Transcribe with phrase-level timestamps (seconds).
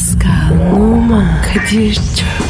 [0.00, 2.49] Pascal, Oman, Kadir çok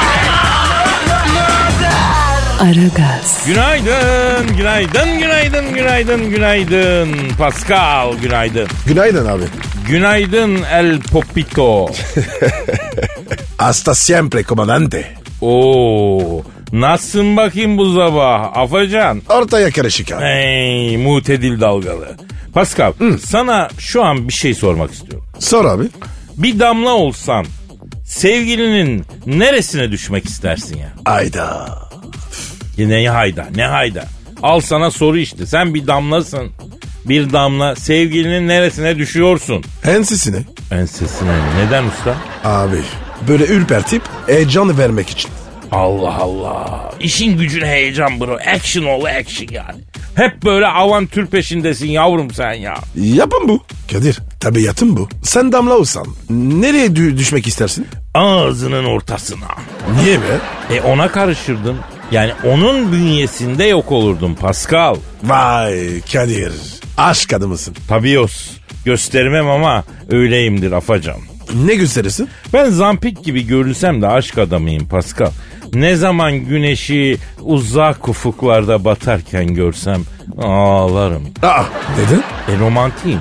[2.61, 7.09] Aragaz, Günaydın, günaydın, günaydın, günaydın, günaydın.
[7.37, 8.67] Pascal, günaydın.
[8.87, 9.43] Günaydın abi.
[9.87, 11.89] Günaydın El Popito.
[13.57, 15.13] Hasta siempre comandante.
[15.41, 19.21] Oo, nasılsın bakayım bu sabah Afacan?
[19.29, 20.23] Ortaya karışık abi.
[20.23, 22.17] Hey, mutedil dalgalı.
[22.53, 22.93] Pascal,
[23.25, 25.27] sana şu an bir şey sormak istiyorum.
[25.39, 25.83] Sor abi.
[26.37, 27.45] Bir damla olsan
[28.05, 30.93] sevgilinin neresine düşmek istersin ya?
[31.05, 31.81] Ayda.
[32.81, 34.05] Ya Ne hayda, ne hayda.
[34.43, 35.45] Al sana soru işte.
[35.45, 36.49] Sen bir damlasın.
[37.05, 39.63] Bir damla sevgilinin neresine düşüyorsun?
[39.85, 40.37] Ensisine.
[40.71, 41.41] Ensesine mi?
[41.57, 42.15] Neden usta?
[42.43, 42.81] Abi.
[43.27, 45.31] Böyle ürpertip heyecan vermek için.
[45.71, 46.91] Allah Allah.
[46.99, 48.37] İşin gücün heyecan bro.
[48.55, 49.81] Action ol action yani.
[50.15, 52.75] Hep böyle avantür peşindesin yavrum sen ya.
[52.95, 53.63] Yapın bu.
[53.91, 55.09] Kadir tabiatın bu.
[55.23, 57.87] Sen damla olsan nereye dü- düşmek istersin?
[58.13, 59.47] Ağzının ortasına.
[60.03, 60.37] Niye be?
[60.75, 61.77] E ona karışırdın.
[62.11, 64.95] Yani onun bünyesinde yok olurdun Pascal.
[65.23, 66.53] Vay Kadir.
[66.97, 67.75] Aşk adamısın.
[67.87, 68.49] Tabios.
[68.85, 71.17] Göstermem ama öyleyimdir afacan.
[71.65, 72.29] Ne gösterirsin?
[72.53, 75.31] Ben zampik gibi görünsem de aşk adamıyım Pascal.
[75.73, 80.01] Ne zaman güneşi uzak ufuklarda batarken görsem
[80.37, 81.23] ağlarım.
[81.43, 81.63] Aa
[81.97, 82.23] neden?
[82.55, 83.19] E romantiyim.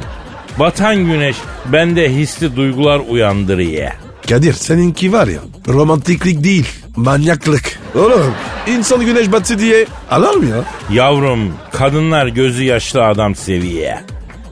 [0.59, 1.37] Batan güneş
[1.73, 3.91] bende hisli duygular uyandırıyor.
[4.31, 7.79] Kadir seninki var ya romantiklik değil manyaklık.
[7.95, 8.35] Oğlum
[8.69, 10.65] insan güneş batı diye alar mı ya?
[10.97, 13.99] Yavrum kadınlar gözü yaşlı adam seviye.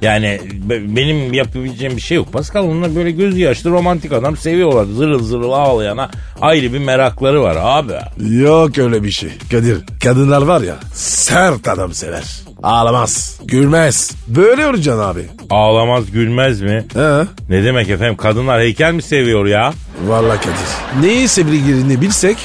[0.02, 2.32] Yani be- benim yapabileceğim bir şey yok.
[2.32, 4.84] Pascal onlar böyle gözü yaşlı romantik adam seviyorlar.
[4.84, 7.94] Zırıl zırıl ağlayana ayrı bir merakları var abi.
[8.36, 9.30] Yok öyle bir şey.
[9.50, 12.40] Kadir kadınlar var ya sert adam sever.
[12.62, 14.10] Ağlamaz, gülmez.
[14.28, 15.26] Böyle olacaksın abi.
[15.50, 16.84] Ağlamaz gülmez mi?
[16.94, 17.24] He.
[17.48, 19.72] Ne demek efendim kadınlar heykel mi seviyor ya?
[20.06, 21.06] Vallahi Kadir.
[21.08, 22.36] Neyi sevgilerini bilsek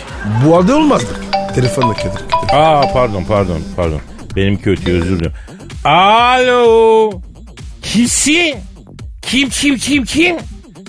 [0.45, 1.15] bu halde olmazdık.
[1.55, 2.21] Telefonla Kadir.
[2.53, 3.99] Aa pardon pardon pardon.
[4.35, 5.33] Benim kötü özür dilerim.
[5.85, 7.11] Alo.
[7.81, 8.57] Kimsi?
[9.21, 10.37] Kim kim kim kim?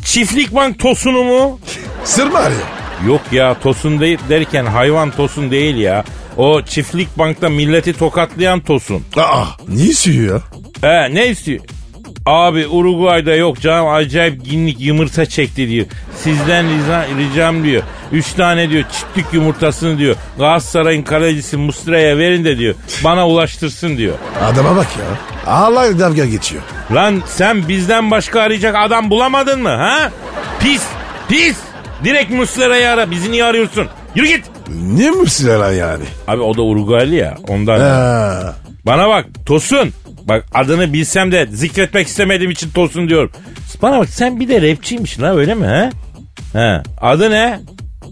[0.05, 1.61] Çiftlik bank tosunu mu?
[2.05, 2.61] Sır mı arıyor?
[3.07, 6.05] Yok ya tosun değil derken hayvan tosun değil ya.
[6.37, 9.03] O çiftlik bankta milleti tokatlayan tosun.
[9.17, 10.41] Aa niye istiyor ya?
[10.91, 11.61] He ne istiyor?
[12.27, 15.87] Abi Uruguay'da yok canım acayip ginlik yumurta çekti diyor.
[16.23, 17.83] Sizden rica, ricam diyor.
[18.13, 20.17] Üç tane diyor çiftlik yumurtasını diyor.
[20.39, 22.75] Galatasaray'ın kalecisi Mustra'ya verin de diyor.
[23.05, 24.15] Bana ulaştırsın diyor.
[24.45, 25.05] Adama bak ya.
[25.53, 26.63] Allah dalga geçiyor.
[26.95, 30.11] Lan sen bizden başka arayacak adam bulamadın mı ha?
[30.61, 30.83] Pis
[31.29, 31.57] pis.
[32.05, 33.89] Direkt Muslera'yı ara bizi niye arıyorsun?
[34.15, 34.45] Yürü git.
[34.69, 36.05] Ne müslüman yani?
[36.29, 37.81] Abi o da Uruguaylı ya ondan.
[37.81, 38.55] Ha.
[38.87, 39.91] Bana bak Tosun.
[40.29, 43.31] Bak adını bilsem de zikretmek istemediğim için Tosun diyorum.
[43.83, 45.91] Bana bak sen bir de rapçiymişsin ha öyle mi ha?
[46.53, 46.83] Ha.
[47.01, 47.61] Adı ne?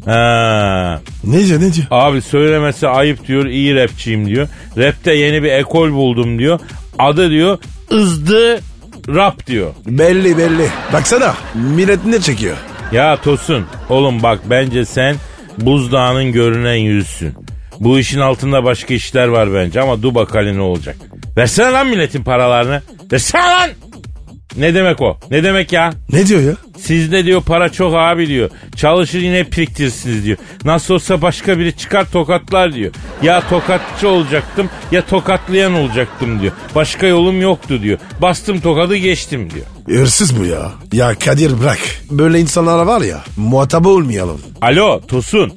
[0.05, 1.01] Ha.
[1.25, 1.87] Ne diyor ne diyor?
[1.91, 4.49] Abi söylemesi ayıp diyor iyi rapçiyim diyor.
[4.79, 6.61] Rapte yeni bir ekol buldum diyor.
[6.99, 7.59] Adı diyor
[7.93, 8.61] ızdı
[9.09, 9.71] rap diyor.
[9.87, 10.69] Belli belli.
[10.93, 12.57] Baksana millet ne çekiyor?
[12.93, 15.17] Ya Tosun oğlum bak bence sen
[15.59, 17.35] buzdağının görünen yüzsün.
[17.81, 20.97] Bu işin altında başka işler var bence ama dur bakalım ne olacak.
[21.37, 22.83] Versene lan milletin paralarını.
[23.13, 23.71] Versene lan.
[24.57, 25.17] Ne demek o?
[25.31, 25.93] Ne demek ya?
[26.13, 26.53] Ne diyor ya?
[26.79, 28.51] Sizde diyor para çok abi diyor.
[28.77, 30.39] Çalışır yine biriktirirsiniz diyor.
[30.65, 32.93] Nasıl olsa başka biri çıkar tokatlar diyor.
[33.23, 36.53] Ya tokatçı olacaktım ya tokatlayan olacaktım diyor.
[36.75, 37.99] Başka yolum yoktu diyor.
[38.23, 39.67] Bastım tokadı geçtim diyor.
[40.01, 40.73] Hırsız bu ya.
[40.93, 41.79] Ya Kadir bırak.
[42.11, 44.41] Böyle insanlara var ya muhatap olmayalım.
[44.63, 45.53] Alo Tosun.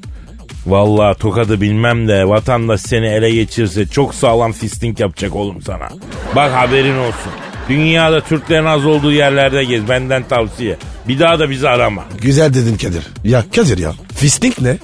[0.65, 5.89] Vallahi tokadı bilmem de vatandaş seni ele geçirse çok sağlam fisting yapacak oğlum sana.
[6.35, 7.31] Bak haberin olsun.
[7.69, 10.77] Dünyada Türklerin az olduğu yerlerde gez benden tavsiye.
[11.07, 12.03] Bir daha da bizi arama.
[12.21, 13.03] Güzel dedin Kadir.
[13.23, 13.91] Ya Kadir ya.
[14.15, 14.69] Fisting ne?
[14.69, 14.77] Ee,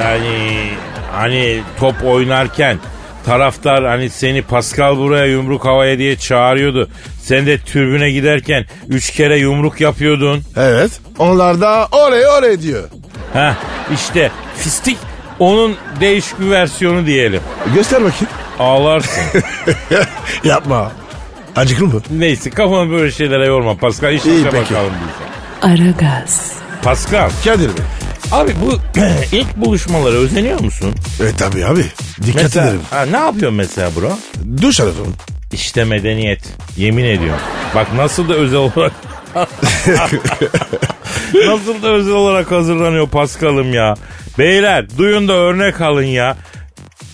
[0.00, 0.56] yani
[1.12, 2.78] hani top oynarken
[3.26, 6.88] taraftar hani seni Pascal buraya yumruk havaya diye çağırıyordu.
[7.22, 10.42] Sen de türbüne giderken üç kere yumruk yapıyordun.
[10.56, 10.90] Evet.
[11.18, 12.88] Onlar da oley oley diyor.
[13.32, 13.52] Heh
[13.94, 14.96] işte fistik
[15.38, 17.40] onun değişik bir versiyonu diyelim.
[17.74, 18.28] Göster bakayım.
[18.58, 19.22] Ağlarsın.
[20.44, 20.92] Yapma.
[21.56, 22.02] Acıklı mı?
[22.10, 24.12] Neyse kafanı böyle şeylere yorma Pascal.
[24.12, 24.74] İyi, İşimize peki.
[24.74, 25.70] bakalım biz.
[25.70, 26.52] Aragaz,
[26.82, 27.84] Pascal Kadir Bey.
[28.32, 28.78] Abi bu
[29.32, 30.94] ilk buluşmalara özeniyor musun?
[31.20, 31.84] E tabii abi.
[32.26, 32.80] Dikkat Mesela, ederim.
[32.90, 34.12] ha, ne yapıyorsun mesela bro?
[34.62, 35.14] Duş alırım.
[35.52, 36.40] İşte medeniyet.
[36.76, 37.40] Yemin ediyorum.
[37.74, 38.92] Bak nasıl da özel olarak
[41.46, 43.94] nasıl da özel olarak hazırlanıyor Paskal'ım ya.
[44.38, 46.36] Beyler duyun da örnek alın ya.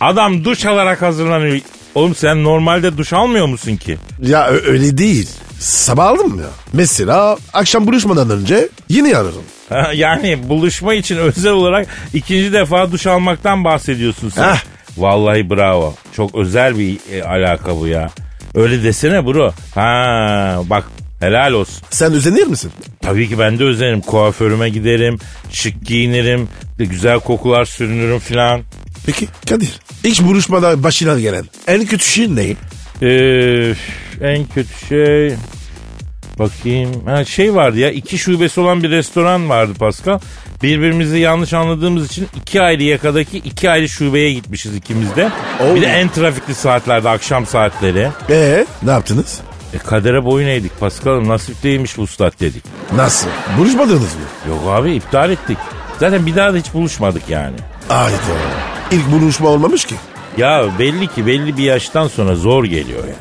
[0.01, 1.61] Adam duş alarak hazırlanıyor.
[1.97, 3.99] Oğlum sen normalde duş almıyor musun ki?
[4.23, 5.29] Ya ö- öyle değil.
[5.61, 6.47] Sabah aldım ya.
[6.73, 9.43] Mesela akşam buluşmadan önce yine ararım.
[9.69, 14.53] Ha, Yani buluşma için özel olarak ikinci defa duş almaktan bahsediyorsun sen.
[14.53, 14.59] Heh.
[14.97, 15.95] Vallahi bravo.
[16.17, 18.11] Çok özel bir e, alaka bu ya.
[18.55, 19.53] Öyle desene bro.
[19.75, 20.85] Ha bak
[21.21, 21.83] helal olsun.
[21.91, 22.73] Sen özenir misin?
[23.03, 24.01] Tabii ki ben de özenirim.
[24.01, 25.19] Kuaförüme giderim,
[25.51, 26.49] şık giyinirim,
[26.79, 28.61] güzel kokular sürünürüm filan.
[29.07, 29.81] Peki Kadir.
[30.05, 32.57] İlk buluşmada başına gelen en kötü şey ne?
[33.03, 33.75] Ee,
[34.21, 35.35] en kötü şey...
[36.39, 37.07] Bakayım.
[37.07, 40.19] Ha, şey vardı ya iki şubesi olan bir restoran vardı Pascal.
[40.63, 45.31] Birbirimizi yanlış anladığımız için iki ayrı yakadaki iki ayrı şubeye gitmişiz ikimiz de.
[45.75, 48.09] Bir de en trafikli saatlerde akşam saatleri.
[48.31, 49.41] Ee ne yaptınız?
[49.75, 52.65] E, kadere boyun eğdik Pascal'ım nasip değilmiş bu ustat dedik.
[52.97, 53.29] Nasıl?
[53.59, 54.49] Buluşmadınız mı?
[54.49, 55.59] Yok abi iptal ettik.
[56.01, 57.57] Zaten bir daha da hiç buluşmadık yani.
[57.89, 58.17] Hayda.
[58.91, 59.95] İlk buluşma olmamış ki.
[60.37, 63.15] Ya belli ki belli bir yaştan sonra zor geliyor ya.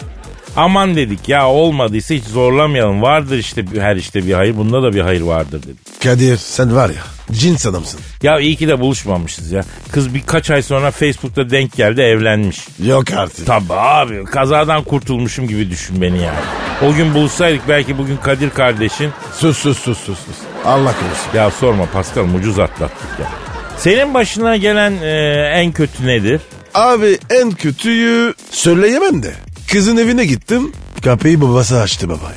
[0.56, 3.02] Aman dedik ya olmadıysa hiç zorlamayalım.
[3.02, 4.58] Vardır işte her işte bir hayır.
[4.58, 6.02] Bunda da bir hayır vardır dedik.
[6.04, 8.00] Kadir sen var ya cins adamsın.
[8.24, 9.64] Ya iyi ki de buluşmamışız ya.
[9.92, 12.68] Kız birkaç ay sonra Facebook'ta denk geldi evlenmiş.
[12.84, 13.46] Yok artık.
[13.48, 16.40] Tabii abi kazadan kurtulmuşum gibi düşün beni yani.
[16.86, 19.12] O gün buluşsaydık belki bugün Kadir kardeşin.
[19.34, 20.18] Sus sus sus sus.
[20.20, 20.36] sus.
[20.66, 21.38] Allah korusun.
[21.38, 23.55] Ya sorma Pascal ucuz atlattık ya.
[23.78, 25.10] Senin başına gelen e,
[25.56, 26.42] en kötü nedir?
[26.74, 29.34] Abi en kötüyü söyleyemem de.
[29.72, 30.72] Kızın evine gittim.
[31.04, 32.34] Kapıyı babası açtı baba.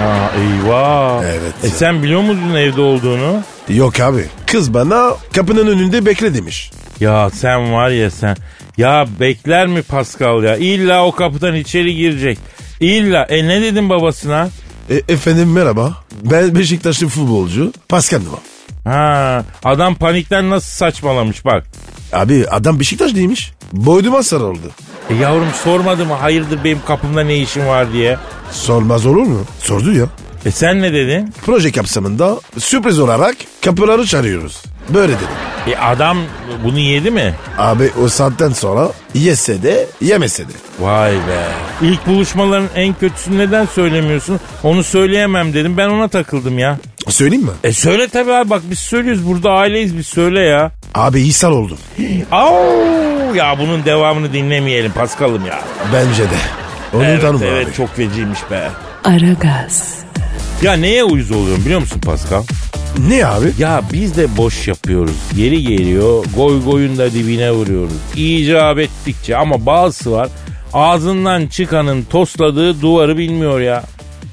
[0.00, 1.22] Aa, eyvah.
[1.24, 3.42] Evet E sen biliyor muydun evde olduğunu?
[3.68, 4.24] Yok abi.
[4.46, 6.70] Kız bana kapının önünde bekle demiş.
[7.00, 8.36] Ya sen var ya sen.
[8.78, 10.56] Ya bekler mi Pascal ya?
[10.56, 12.38] İlla o kapıdan içeri girecek.
[12.80, 13.22] İlla.
[13.24, 14.48] E ne dedin babasına?
[14.90, 15.94] E, efendim merhaba.
[16.22, 17.72] Ben Beşiktaşlı futbolcu.
[17.88, 18.38] Pascal Numa.
[18.84, 21.64] Ha, adam panikten nasıl saçmalamış bak.
[22.12, 23.52] Abi adam Beşiktaş değilmiş.
[23.72, 24.70] Boyduma sarıldı.
[25.10, 28.16] E yavrum sormadı mı hayırdır benim kapımda ne işin var diye.
[28.50, 29.40] Sormaz olur mu?
[29.58, 30.04] Sordu ya.
[30.44, 31.34] E sen ne dedin?
[31.46, 34.62] Proje kapsamında sürpriz olarak kapıları çağırıyoruz.
[34.88, 35.26] Böyle dedim.
[35.66, 36.18] E adam
[36.64, 37.34] bunu yedi mi?
[37.58, 40.52] Abi o saatten sonra yese de yemese de.
[40.80, 41.48] Vay be.
[41.82, 44.40] İlk buluşmaların en kötüsünü neden söylemiyorsun?
[44.62, 45.76] Onu söyleyemem dedim.
[45.76, 46.78] Ben ona takıldım ya.
[47.08, 47.50] Söyleyeyim mi?
[47.64, 49.26] E söyle tabii abi bak biz söylüyoruz.
[49.26, 50.72] Burada aileyiz biz söyle ya.
[50.94, 51.78] Abi ishal oldum.
[52.30, 55.60] Au ya bunun devamını dinlemeyelim Paskal'ım ya.
[55.92, 56.36] Bence de.
[56.94, 57.74] Onu evet, tanım evet abi.
[57.74, 58.70] çok feciymiş be.
[59.04, 59.98] Aragaz,
[60.62, 62.42] Ya neye uyuz oluyorum biliyor musun Pascal?
[63.08, 63.52] Ne abi?
[63.58, 65.16] Ya biz de boş yapıyoruz.
[65.36, 67.92] Yeri geliyor goy goyun da dibine vuruyoruz.
[68.16, 70.28] İcap ettikçe ama bazısı var
[70.72, 73.82] ağzından çıkanın tosladığı duvarı bilmiyor ya.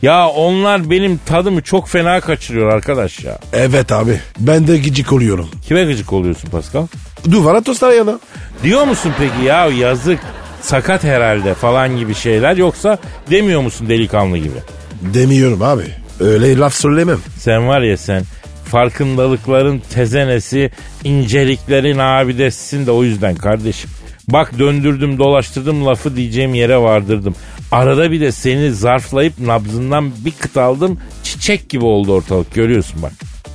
[0.01, 3.39] Ya onlar benim tadımı çok fena kaçırıyor arkadaş ya.
[3.53, 4.19] Evet abi.
[4.39, 5.49] Ben de gıcık oluyorum.
[5.67, 6.87] Kime gıcık oluyorsun Pascal?
[7.31, 8.19] Duvara tostar yana.
[8.63, 10.19] Diyor musun peki ya yazık
[10.61, 12.97] sakat herhalde falan gibi şeyler yoksa
[13.29, 14.57] demiyor musun delikanlı gibi?
[15.01, 15.83] Demiyorum abi.
[16.19, 17.19] Öyle laf söylemem.
[17.37, 18.23] Sen var ya sen
[18.65, 20.71] farkındalıkların tezenesi,
[21.03, 23.89] inceliklerin abidesisin de o yüzden kardeşim.
[24.33, 27.35] Bak döndürdüm dolaştırdım lafı diyeceğim yere vardırdım.
[27.71, 30.99] Arada bir de seni zarflayıp nabzından bir kıt aldım.
[31.23, 33.11] Çiçek gibi oldu ortalık görüyorsun bak.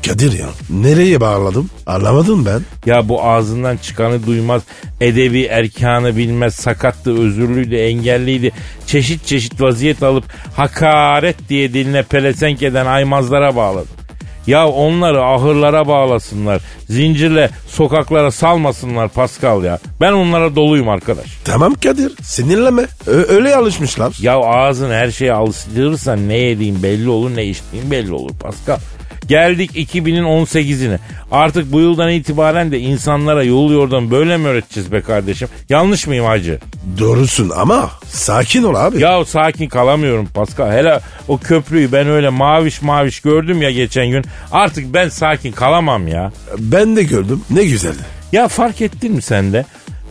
[0.07, 0.47] Kadir ya.
[0.71, 1.71] Nereye bağladım?
[1.87, 2.61] Anlamadım ben.
[2.87, 4.63] Ya bu ağzından çıkanı duymaz,
[5.01, 8.53] edebi erkanı bilmez, sakattı, özürlüydü, engelliydi.
[8.87, 10.25] Çeşit çeşit vaziyet alıp
[10.57, 14.04] hakaret diye diline pelesenk eden aymazlara bağladı.
[14.47, 19.79] Ya onları ahırlara bağlasınlar, zincirle sokaklara salmasınlar Pascal ya.
[20.01, 21.27] Ben onlara doluyum arkadaş.
[21.45, 22.13] Tamam Kadir.
[22.23, 22.83] Sinirleme.
[23.07, 24.17] Ö- öyle alışmışlar.
[24.21, 28.79] Ya ağzın her şeye alıştırırsan ne yediğin belli olur ne içtiğin belli olur Pascal.
[29.29, 30.99] Geldik 2000'in 18'ine.
[31.33, 35.49] Artık bu yıldan itibaren de insanlara yol yordan böyle mi öğreteceğiz be kardeşim?
[35.69, 36.59] Yanlış mıyım hacı?
[36.99, 39.01] Doğrusun ama sakin ol abi.
[39.01, 40.73] Ya sakin kalamıyorum Pascal.
[40.73, 44.25] Hele o köprüyü ben öyle maviş maviş gördüm ya geçen gün.
[44.53, 46.33] Artık ben sakin kalamam ya.
[46.59, 47.41] Ben de gördüm.
[47.51, 48.03] Ne güzeldi.
[48.33, 49.65] Ya fark ettin mi sen de?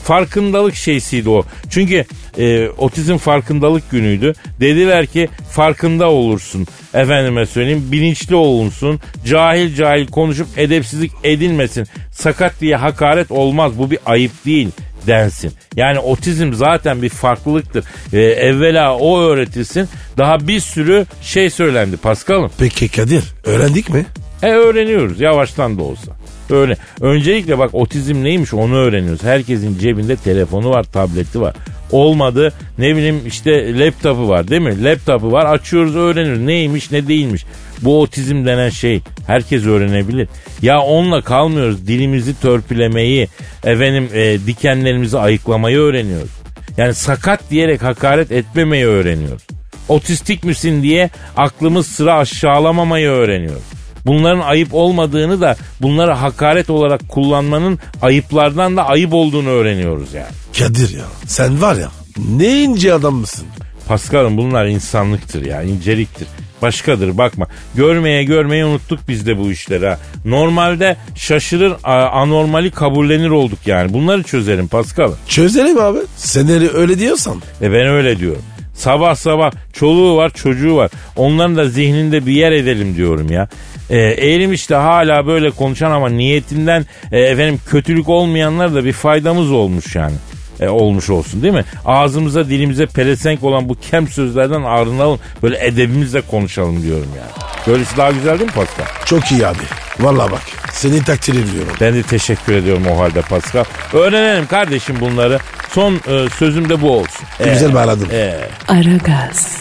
[0.04, 1.46] Farkındalık şeysiydi o.
[1.70, 2.06] Çünkü
[2.38, 4.34] e, otizm farkındalık günüydü.
[4.60, 6.68] Dediler ki farkında olursun.
[6.94, 9.00] Efendime söyleyeyim bilinçli olunsun.
[9.26, 11.88] Cahil cahil konuşup edepsizlik edilmesin.
[12.12, 13.72] Sakat diye hakaret olmaz.
[13.78, 14.70] Bu bir ayıp değil
[15.08, 15.52] densin.
[15.76, 17.86] Yani otizm zaten bir farklılıktır.
[18.14, 19.88] E, evvela o öğretilsin.
[20.18, 22.52] Daha bir sürü şey söylendi Paskal'ım.
[22.60, 24.06] Peki Kadir öğrendik mi?
[24.44, 26.12] He öğreniyoruz yavaştan da olsa.
[26.50, 26.78] Öyle.
[27.02, 29.24] Öncelikle bak otizm neymiş onu öğreniyoruz.
[29.24, 31.56] Herkesin cebinde telefonu var, tableti var.
[31.92, 34.84] Olmadı ne bileyim işte laptopu var değil mi?
[34.84, 36.42] Laptopu var açıyoruz öğreniyoruz.
[36.42, 37.46] Neymiş ne değilmiş.
[37.82, 40.28] Bu otizm denen şey herkes öğrenebilir.
[40.62, 41.88] Ya onunla kalmıyoruz.
[41.88, 43.28] Dilimizi törpülemeyi,
[43.64, 46.32] efendim e, dikenlerimizi ayıklamayı öğreniyoruz.
[46.78, 49.44] Yani sakat diyerek hakaret etmemeyi öğreniyoruz.
[49.90, 53.83] Otistik misin diye aklımız sıra aşağılamamayı öğreniyoruz.
[54.06, 60.34] Bunların ayıp olmadığını da bunları hakaret olarak kullanmanın ayıplardan da ayıp olduğunu öğreniyoruz yani.
[60.60, 61.92] Kadir ya sen var ya
[62.38, 63.48] ne ince adam mısın?
[63.88, 66.28] Paskal'ım bunlar insanlıktır ya inceliktir.
[66.62, 67.48] Başkadır bakma.
[67.76, 70.00] Görmeye görmeyi unuttuk biz de bu işleri ha.
[70.26, 71.74] Normalde şaşırır
[72.12, 73.94] anormali kabullenir olduk yani.
[73.94, 75.18] Bunları çözerim Paskal'ım.
[75.28, 76.00] Çözelim abi.
[76.18, 77.42] Sen öyle diyorsan.
[77.62, 78.42] E ben öyle diyorum.
[78.84, 80.92] Sabah sabah çoluğu var çocuğu var.
[81.16, 83.48] Onların da zihninde bir yer edelim diyorum ya.
[83.90, 89.52] E, eğrim işte hala böyle konuşan ama niyetinden e, efendim kötülük olmayanlar da bir faydamız
[89.52, 90.16] olmuş yani.
[90.60, 91.64] E, olmuş olsun değil mi?
[91.86, 95.20] Ağzımıza dilimize pelesenk olan bu kem sözlerden arınalım.
[95.44, 97.48] Böyle edebimizle konuşalım diyorum yani.
[97.68, 98.86] Böylesi daha güzel değil mi Pascal?
[99.06, 99.64] Çok iyi abi.
[100.00, 101.74] Vallahi bak seni takdir ediyorum.
[101.82, 103.64] Ben de teşekkür ediyorum o halde Pascal.
[103.94, 105.40] Öğrenelim kardeşim bunları.
[105.74, 107.26] Son e, sözüm de bu olsun.
[107.44, 108.08] Güzel bağladın.
[108.12, 108.36] E,
[108.68, 109.58] Aragaz,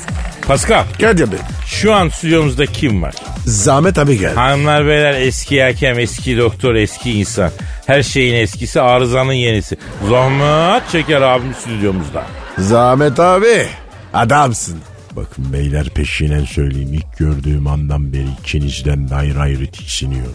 [0.47, 1.39] Pascal Kadir Bey.
[1.67, 3.15] şu an stüdyomuzda kim var?
[3.47, 4.35] Zahmet abi gel.
[4.35, 7.51] Hanımlar beyler eski hakem, eski doktor, eski insan.
[7.87, 9.77] Her şeyin eskisi, arızanın yenisi.
[10.11, 12.23] Zahmet Çeker abim stüdyomuzda.
[12.59, 13.67] Zahmet abi.
[14.15, 14.79] Adamsın.
[15.17, 20.35] Bakın beyler peşinen söyleyeyim ilk gördüğüm andan beri ikinizden de ayrı ayrı tiksiniyorum.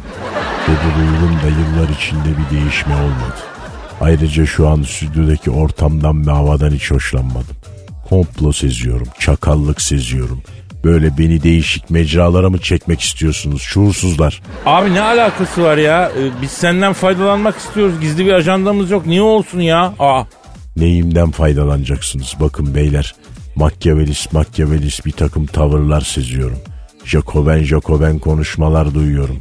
[0.67, 3.35] Dedi duyulum da yıllar içinde bir değişme olmadı.
[4.01, 7.55] Ayrıca şu an stüdyodaki ortamdan ve havadan hiç hoşlanmadım.
[8.09, 10.41] Komplo seziyorum, çakallık seziyorum.
[10.83, 14.41] Böyle beni değişik mecralara mı çekmek istiyorsunuz şuursuzlar?
[14.65, 16.11] Abi ne alakası var ya?
[16.19, 17.99] Ee, Biz senden faydalanmak istiyoruz.
[18.01, 19.05] Gizli bir ajandamız yok.
[19.05, 19.93] Niye olsun ya?
[19.99, 20.23] Aa.
[20.75, 22.33] Neyimden faydalanacaksınız?
[22.39, 23.15] Bakın beyler,
[23.55, 26.57] makyavelist makyavelist bir takım tavırlar seziyorum.
[27.05, 29.37] Jacoben Jacoben konuşmalar duyuyorum.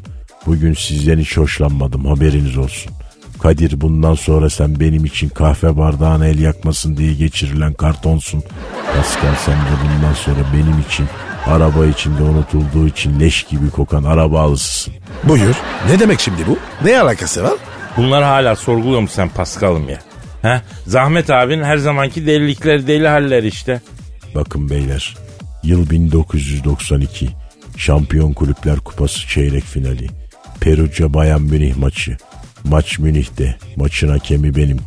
[0.46, 2.92] Bugün sizden hiç hoşlanmadım haberiniz olsun.
[3.46, 8.42] Kadir bundan sonra sen benim için kahve bardağına el yakmasın diye geçirilen kartonsun.
[8.96, 11.06] Pascal sen de bundan sonra benim için
[11.46, 14.94] araba içinde unutulduğu için leş gibi kokan araba alısısın.
[15.24, 15.54] Buyur.
[15.90, 16.58] Ne demek şimdi bu?
[16.84, 17.52] Ne alakası var?
[17.96, 19.98] Bunları hala sorguluyor musun sen Paskal'ım ya?
[20.42, 20.60] He?
[20.86, 23.80] Zahmet abin her zamanki delilikleri deli haller işte.
[24.34, 25.16] Bakın beyler,
[25.62, 27.28] yıl 1992,
[27.76, 30.06] Şampiyon Kulüpler Kupası çeyrek finali.
[30.60, 32.16] Perugia Bayern Münih maçı.
[32.70, 34.78] Maç Münih'te, maçın hakemi benim.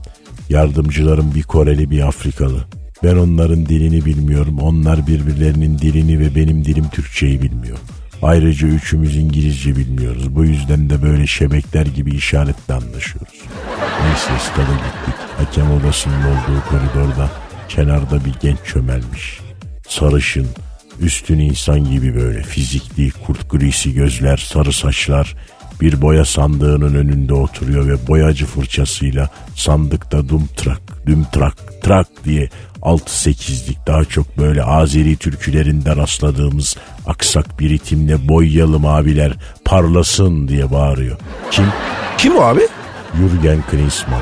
[0.49, 2.63] Yardımcılarım bir Koreli bir Afrikalı.
[3.03, 7.77] Ben onların dilini bilmiyorum, onlar birbirlerinin dilini ve benim dilim Türkçeyi bilmiyor.
[8.21, 10.35] Ayrıca üçümüz İngilizce bilmiyoruz.
[10.35, 13.41] Bu yüzden de böyle şebekler gibi işaretle anlaşıyoruz.
[14.03, 15.15] Neyse stada gittik.
[15.37, 17.29] Hakem odasının olduğu koridorda
[17.69, 19.39] kenarda bir genç çömelmiş.
[19.87, 20.47] Sarışın,
[20.99, 25.35] üstün insan gibi böyle fizikli, kurt grisi gözler, sarı saçlar
[25.81, 32.49] bir boya sandığının önünde oturuyor ve boyacı fırçasıyla sandıkta dumtrak, dümtrak, trak diye
[32.81, 39.33] 6-8'lik daha çok böyle Azeri türkülerinde rastladığımız aksak bir ritimle boyayalım abiler
[39.65, 41.17] parlasın diye bağırıyor.
[41.51, 41.65] Kim?
[42.17, 42.61] Kim o abi?
[43.17, 44.21] Jürgen Klinsmann.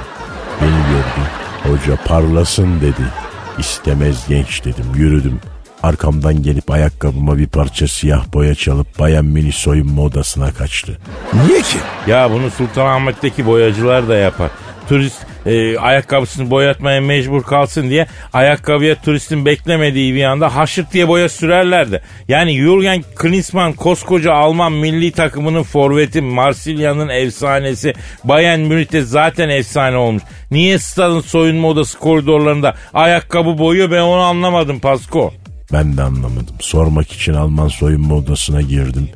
[0.62, 1.28] Beni gördü.
[1.64, 3.12] Hoca parlasın dedi.
[3.60, 4.86] İstemez genç dedim.
[4.96, 5.40] Yürüdüm.
[5.88, 10.98] Arkamdan gelip ayakkabıma bir parça siyah boya çalıp Bayan Mini soyunma odasına kaçtı.
[11.34, 11.78] Niye ki?
[12.08, 14.52] Ya bunu Sultanahmet'teki boyacılar da yapar.
[14.90, 21.30] Turist e, ayakkabısını boyatmaya mecbur kalsın diye ayakkabıya turistin beklemediği bir anda haşırt diye boya
[21.30, 22.02] sürerlerdi.
[22.28, 30.24] Yani Jürgen Klinsmann koskoca Alman milli takımının forveti Marsilya'nın efsanesi Bayern Münih'te zaten efsane olmuş.
[30.52, 35.34] Niye stadın soyunma odası koridorlarında ayakkabı boyuyor ben onu anlamadım Pasko.
[35.74, 36.56] Ben de anlamadım.
[36.60, 39.10] Sormak için Alman soyunma odasına girdim.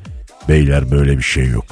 [0.50, 1.65] Beyler böyle bir şey yok.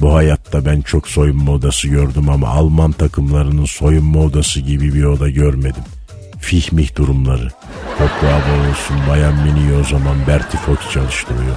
[0.00, 5.30] Bu hayatta ben çok soyunma odası gördüm ama Alman takımlarının soyunma odası gibi bir oda
[5.30, 5.82] görmedim.
[6.40, 7.50] Fihmih durumları.
[7.98, 11.56] Toprağa bol olsun Bayan Mini'yi o zaman Berti Fox çalıştırıyor.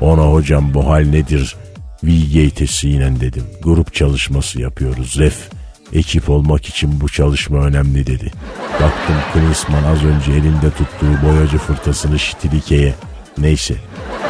[0.00, 1.56] Ona hocam bu hal nedir?
[2.04, 3.44] Vilgates'iyle dedim.
[3.62, 5.18] Grup çalışması yapıyoruz.
[5.18, 5.48] Ref.
[5.92, 8.32] Ekip olmak için bu çalışma önemli dedi.
[8.72, 12.94] Baktım Klinsmann az önce elinde tuttuğu boyacı fırtasını şitilike'ye.
[13.38, 13.74] Neyse.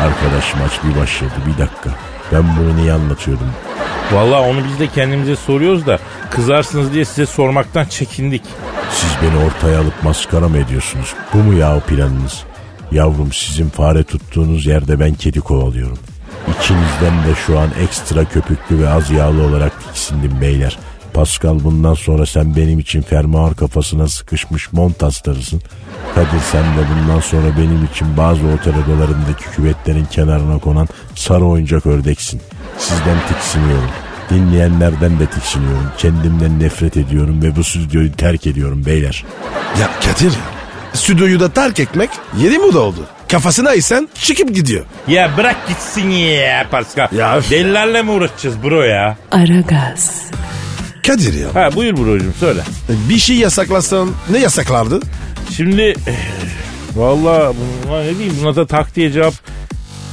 [0.01, 1.91] Arkadaş maç bir başladı bir dakika.
[2.33, 3.47] Ben bunu niye anlatıyordum?
[4.13, 5.99] Vallahi onu biz de kendimize soruyoruz da
[6.31, 8.43] kızarsınız diye size sormaktan çekindik.
[8.91, 11.15] Siz beni ortaya alıp maskara mı ediyorsunuz?
[11.35, 12.45] Bu mu ya planınız?
[12.93, 15.99] Yavrum sizin fare tuttuğunuz yerde ben kedi kovalıyorum.
[16.51, 20.79] İkinizden de şu an ekstra köpüklü ve az yağlı olarak tiksindim beyler.
[21.17, 25.63] Pascal bundan sonra sen benim için fermuar kafasına sıkışmış mont astarısın.
[26.15, 31.87] Kadir sen de bundan sonra benim için bazı otel odalarındaki küvetlerin kenarına konan sarı oyuncak
[31.87, 32.41] ördeksin.
[32.79, 33.91] Sizden tiksiniyorum.
[34.31, 35.91] Dinleyenlerden de tiksiniyorum.
[35.99, 39.25] Kendimden nefret ediyorum ve bu stüdyoyu terk ediyorum beyler.
[39.81, 40.33] Ya Kadir.
[40.93, 43.07] Stüdyoyu da terk etmek yeni mi oldu?
[43.29, 44.85] Kafasına isen çıkıp gidiyor.
[45.09, 47.09] Ya bırak gitsin ya Pascal.
[47.13, 47.41] Ya.
[47.51, 49.17] Delilerle mi uğraşacağız bro ya?
[49.33, 50.23] Aragaz,
[51.07, 51.55] Kadir ya.
[51.55, 52.61] Ha buyur brocum söyle.
[53.09, 55.01] Bir şey yasaklasan ne yasaklardı?
[55.57, 56.15] Şimdi eh,
[56.95, 57.53] valla
[57.87, 59.35] buna ne diyeyim buna da tak diye cevap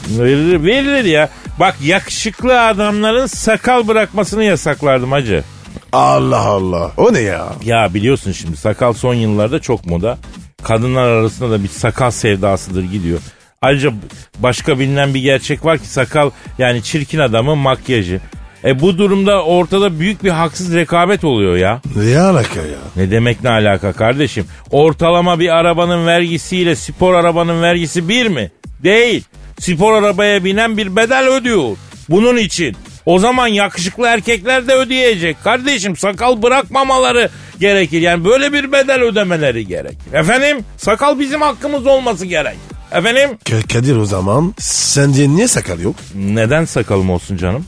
[0.10, 1.30] verilir, verilir ya.
[1.60, 5.44] Bak yakışıklı adamların sakal bırakmasını yasaklardım hacı.
[5.92, 6.92] Allah Allah.
[6.98, 7.46] O ne ya?
[7.64, 10.18] Ya biliyorsun şimdi sakal son yıllarda çok moda.
[10.64, 13.20] Kadınlar arasında da bir sakal sevdasıdır gidiyor.
[13.62, 13.94] Ayrıca
[14.40, 18.22] başka bilinen bir gerçek var ki sakal yani çirkin adamın makyajı.
[18.66, 21.82] E bu durumda ortada büyük bir haksız rekabet oluyor ya.
[21.96, 22.80] Ne alaka ya?
[22.96, 24.46] Ne demek ne alaka kardeşim?
[24.72, 28.52] Ortalama bir arabanın vergisiyle spor arabanın vergisi bir mi?
[28.84, 29.24] Değil.
[29.60, 31.78] Spor arabaya binen bir bedel ödüyor.
[32.10, 32.76] Bunun için.
[33.06, 35.44] O zaman yakışıklı erkekler de ödeyecek.
[35.44, 37.30] Kardeşim sakal bırakmamaları
[37.60, 38.02] gerekir.
[38.02, 40.14] Yani böyle bir bedel ödemeleri gerekir.
[40.14, 42.58] Efendim sakal bizim hakkımız olması gerek.
[42.94, 45.96] Efendim K- Kadir o zaman sende niye sakal yok?
[46.16, 47.66] neden sakalım olsun canım?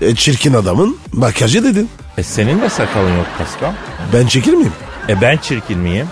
[0.00, 1.88] E, e, çirkin adamın makyajı dedin.
[2.18, 3.72] E senin de sakalın yok Pascal.
[4.14, 4.72] Ben çekil miyim?
[5.08, 6.06] E ben çirkin miyim?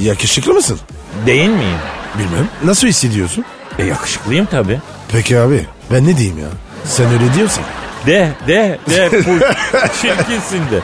[0.00, 0.78] Yakışıklı mısın?
[1.26, 1.78] Değil miyim?
[2.18, 2.48] Bilmem.
[2.64, 3.44] Nasıl hissediyorsun?
[3.78, 4.78] E yakışıklıyım tabii.
[5.12, 6.48] Peki abi ben ne diyeyim ya?
[6.84, 7.62] Sen öyle diyorsun.
[8.06, 9.40] De de de full
[10.02, 10.80] çirkinsin de.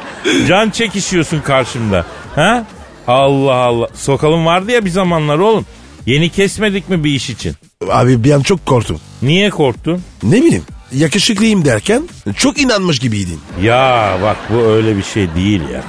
[0.48, 2.04] Can çekişiyorsun karşımda.
[2.34, 2.64] Ha?
[3.08, 3.88] Allah Allah.
[3.94, 5.66] Sokalım vardı ya bir zamanlar oğlum.
[6.06, 7.54] Yeni kesmedik mi bir iş için?
[7.90, 9.00] Abi bir an çok korktum.
[9.22, 10.02] Niye korktun?
[10.22, 12.02] Ne bileyim yakışıklıyım derken
[12.36, 13.40] çok inanmış gibiydin.
[13.62, 15.82] Ya bak bu öyle bir şey değil ya.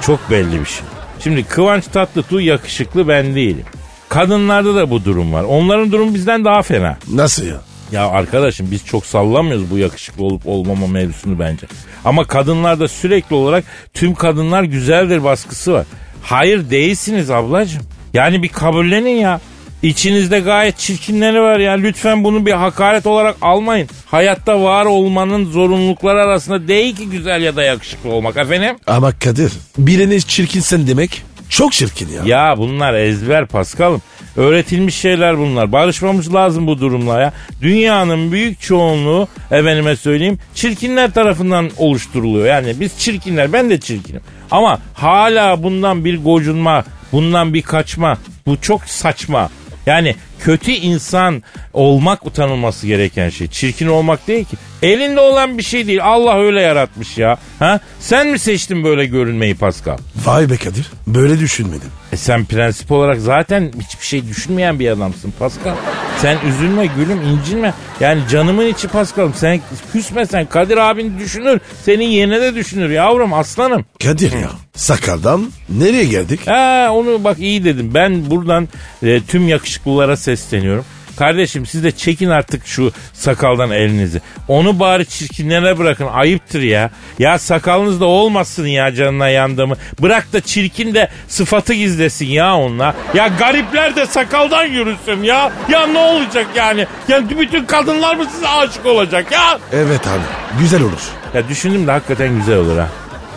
[0.00, 0.84] Çok belli bir şey.
[1.24, 3.64] Şimdi Kıvanç Tatlıtuğ yakışıklı ben değilim.
[4.08, 5.44] Kadınlarda da bu durum var.
[5.44, 6.98] Onların durumu bizden daha fena.
[7.08, 7.60] Nasıl ya?
[7.92, 11.66] Ya arkadaşım biz çok sallamıyoruz bu yakışıklı olup olmama mevzusunu bence.
[12.04, 15.86] Ama kadınlarda sürekli olarak tüm kadınlar güzeldir baskısı var.
[16.22, 17.82] Hayır değilsiniz ablacığım.
[18.14, 19.40] Yani bir kabullenin ya.
[19.84, 21.72] İçinizde gayet çirkinleri var ya.
[21.72, 23.88] Lütfen bunu bir hakaret olarak almayın.
[24.06, 28.76] Hayatta var olmanın zorunlulukları arasında değil ki güzel ya da yakışıklı olmak efendim.
[28.86, 32.22] Ama Kadir birini çirkinsen demek çok çirkin ya.
[32.24, 34.02] Ya bunlar ezber Paskal'ım.
[34.36, 35.72] Öğretilmiş şeyler bunlar.
[35.72, 37.32] Barışmamız lazım bu durumla ya.
[37.62, 42.46] Dünyanın büyük çoğunluğu efendime söyleyeyim çirkinler tarafından oluşturuluyor.
[42.46, 44.20] Yani biz çirkinler ben de çirkinim.
[44.50, 49.50] Ama hala bundan bir gocunma, bundan bir kaçma bu çok saçma.
[49.86, 53.46] Yani kötü insan olmak utanılması gereken şey.
[53.48, 54.56] Çirkin olmak değil ki.
[54.82, 56.04] Elinde olan bir şey değil.
[56.04, 57.36] Allah öyle yaratmış ya.
[57.58, 57.80] Ha?
[58.00, 59.98] Sen mi seçtin böyle görünmeyi Pascal?
[60.24, 61.88] Vay be Kadir böyle düşünmedim.
[62.12, 65.74] E sen prensip olarak zaten hiçbir şey düşünmeyen bir adamsın Pascal.
[66.22, 67.74] Sen üzülme gülüm incinme.
[68.00, 69.60] Yani canımın içi Pascal'ım sen
[69.92, 70.46] küsme sen.
[70.46, 71.60] Kadir abin düşünür.
[71.84, 73.84] Senin yerine de düşünür yavrum aslanım.
[74.02, 76.40] Kadir ya sakaldan nereye geldik?
[76.46, 77.90] Ha onu bak iyi dedim.
[77.94, 78.68] Ben buradan
[79.02, 80.84] e, tüm yakışıklılara sesleniyorum.
[81.18, 84.20] Kardeşim siz de çekin artık şu sakaldan elinizi.
[84.48, 86.06] Onu bari çirkinlere bırakın.
[86.12, 86.90] Ayıptır ya.
[87.18, 89.76] Ya sakalınız da olmasın ya canına yandığımı.
[90.02, 92.94] Bırak da çirkin de sıfatı gizlesin ya onunla.
[93.14, 95.52] Ya garipler de sakaldan yürüsün ya.
[95.68, 96.86] Ya ne olacak yani?
[97.08, 99.58] Ya bütün kadınlar mı size aşık olacak ya?
[99.72, 101.02] Evet abi güzel olur.
[101.34, 102.88] Ya düşündüm de hakikaten güzel olur ha.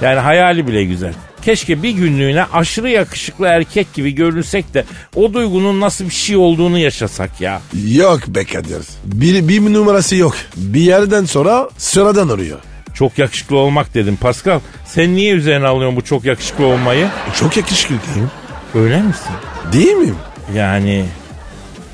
[0.02, 1.14] Yani hayali bile güzel.
[1.48, 6.78] Keşke bir günlüğüne aşırı yakışıklı erkek gibi görünsek de o duygunun nasıl bir şey olduğunu
[6.78, 7.62] yaşasak ya.
[7.88, 8.82] Yok be Kadir.
[9.06, 10.36] Bir, bir numarası yok.
[10.56, 12.60] Bir yerden sonra sıradan arıyor.
[12.94, 14.60] Çok yakışıklı olmak dedim Pascal.
[14.86, 17.08] Sen niye üzerine alıyorsun bu çok yakışıklı olmayı?
[17.40, 18.30] Çok yakışıklı değil mi?
[18.76, 19.32] Öyle misin?
[19.74, 20.18] Değil miyim?
[20.56, 21.06] Yani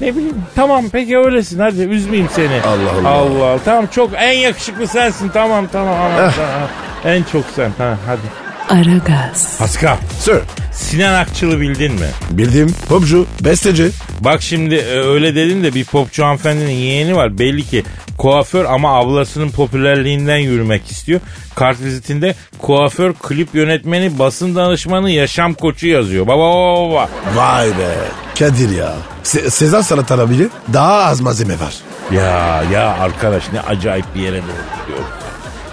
[0.02, 2.62] ne bileyim tamam peki öylesin hadi üzmeyeyim seni.
[2.62, 3.10] Allah Allah.
[3.10, 5.98] Allah tamam çok en yakışıklı sensin tamam tamam.
[6.16, 6.70] tamam, tamam.
[7.06, 8.43] En çok sen ha, hadi.
[8.70, 10.40] Aragaz, Pascal Sir.
[10.72, 12.08] Sinan Akçıl'ı bildin mi?
[12.32, 12.76] Bildim.
[12.90, 13.92] Popcu, besteci.
[14.20, 17.38] Bak şimdi e, öyle dedin de bir popçu hanımefendinin yeğeni var.
[17.40, 17.84] Belli ki
[18.18, 21.20] kuaför ama ablasının popülerliğinden yürümek istiyor.
[21.56, 26.28] Kart vizitinde kuaför, klip yönetmeni, basın danışmanı, yaşam koçu yazıyor.
[26.28, 26.52] Baba
[26.90, 27.10] baba.
[27.36, 27.96] Vay be.
[28.40, 28.94] Kadir ya.
[29.24, 31.74] Se- Sezar bile daha az malzeme var.
[32.12, 35.23] Ya ya arkadaş ne acayip bir yere doğru gidiyor.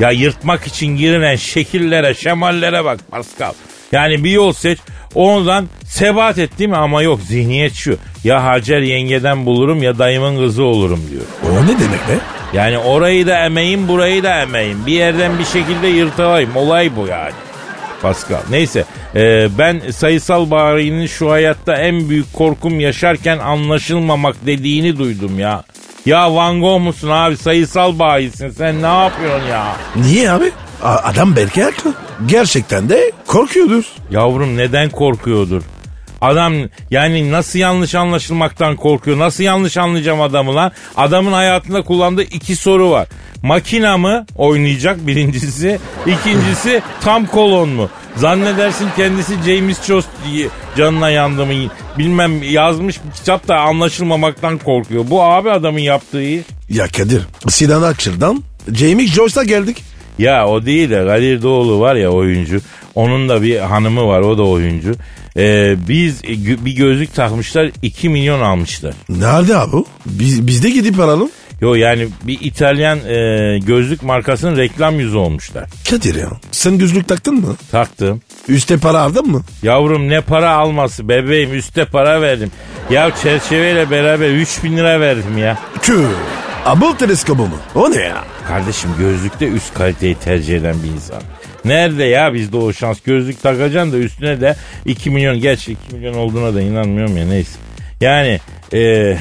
[0.01, 3.53] Ya yırtmak için girilen şekillere, şemallere bak Pascal.
[3.93, 4.79] Yani bir yol seç,
[5.15, 6.77] ondan sebat et değil mi?
[6.77, 7.99] Ama yok zihniyet şu.
[8.25, 11.23] Ya Hacer yengeden bulurum ya dayımın kızı olurum diyor.
[11.45, 12.19] O ne demek be?
[12.53, 14.87] Yani orayı da emeğim burayı da emeğim.
[14.87, 16.57] Bir yerden bir şekilde yırtılayım.
[16.57, 17.33] Olay bu yani.
[18.03, 18.41] Pascal.
[18.51, 18.85] Neyse
[19.15, 25.65] e, ben sayısal bayinin şu hayatta en büyük korkum yaşarken anlaşılmamak dediğini duydum ya.
[26.07, 29.77] Ya Van Gogh musun abi sayısal bayisin sen ne yapıyorsun ya?
[29.97, 30.53] Niye abi?
[30.83, 31.95] A- adam belki haklı.
[32.27, 33.85] Gerçekten de korkuyordur.
[34.11, 35.63] Yavrum neden korkuyordur?
[36.21, 36.55] Adam
[36.91, 39.19] yani nasıl yanlış anlaşılmaktan korkuyor?
[39.19, 40.73] Nasıl yanlış anlayacağım adamı lan?
[40.97, 43.09] Adamın hayatında kullandığı iki soru var.
[43.43, 45.79] Makina mı oynayacak birincisi?
[46.07, 47.89] İkincisi tam kolon mu?
[48.17, 51.53] Zannedersin kendisi James Joyce diye canına yandı mı?
[51.99, 55.05] Bilmem yazmış bir kitap da anlaşılmamaktan korkuyor.
[55.11, 56.43] Bu abi adamın yaptığı iş.
[56.69, 59.83] Ya Kadir Sinan Akçıl'dan Jamie Joyce'a geldik.
[60.19, 62.61] Ya o değil de Kadir Doğulu var ya oyuncu.
[62.95, 64.95] Onun da bir hanımı var o da oyuncu.
[65.37, 66.23] Ee, biz
[66.65, 68.95] bir gözlük takmışlar 2 milyon almışlar.
[69.09, 69.77] Nerede abi?
[70.07, 71.31] Biz, biz de gidip alalım.
[71.61, 75.65] Yo yani bir İtalyan e, gözlük markasının reklam yüzü olmuşlar.
[75.91, 77.57] Kadir ya sen gözlük taktın mı?
[77.71, 78.21] Taktım.
[78.49, 79.43] Üste para aldın mı?
[79.63, 82.51] Yavrum ne para alması bebeğim üste para verdim.
[82.91, 85.59] Ya çerçeveyle beraber 3 bin lira verdim ya.
[85.83, 86.07] Tüh.
[86.65, 87.57] Abul teleskobu mu?
[87.75, 88.25] O ne ya?
[88.49, 91.23] Kardeşim gözlükte üst kaliteyi tercih eden bir insan.
[91.65, 96.15] Nerede ya bizde o şans gözlük takacaksın da üstüne de 2 milyon gerçi 2 milyon
[96.15, 97.59] olduğuna da inanmıyorum ya neyse.
[98.01, 98.41] Yani
[98.73, 99.17] e,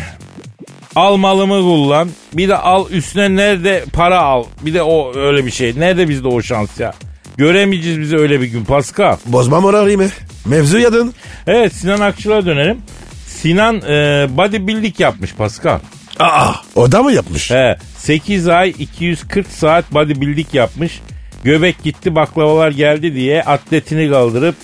[0.95, 5.51] al malımı kullan bir de al üstüne nerede para al bir de o öyle bir
[5.51, 5.79] şey.
[5.79, 6.93] Nerede bizde o şans ya?
[7.37, 9.17] Göremeyeceğiz bizi öyle bir gün Pascal.
[9.25, 10.09] Bozma moralimi.
[10.45, 11.13] Mevzu yadın.
[11.47, 12.81] Evet Sinan Akçıl'a dönelim.
[13.27, 15.79] Sinan e, bodybuilding yapmış Pascal.
[16.19, 17.51] Aa o da mı yapmış?
[17.51, 20.99] He, 8 ay 240 saat bodybuilding yapmış.
[21.43, 24.55] Göbek gitti baklavalar geldi diye atletini kaldırıp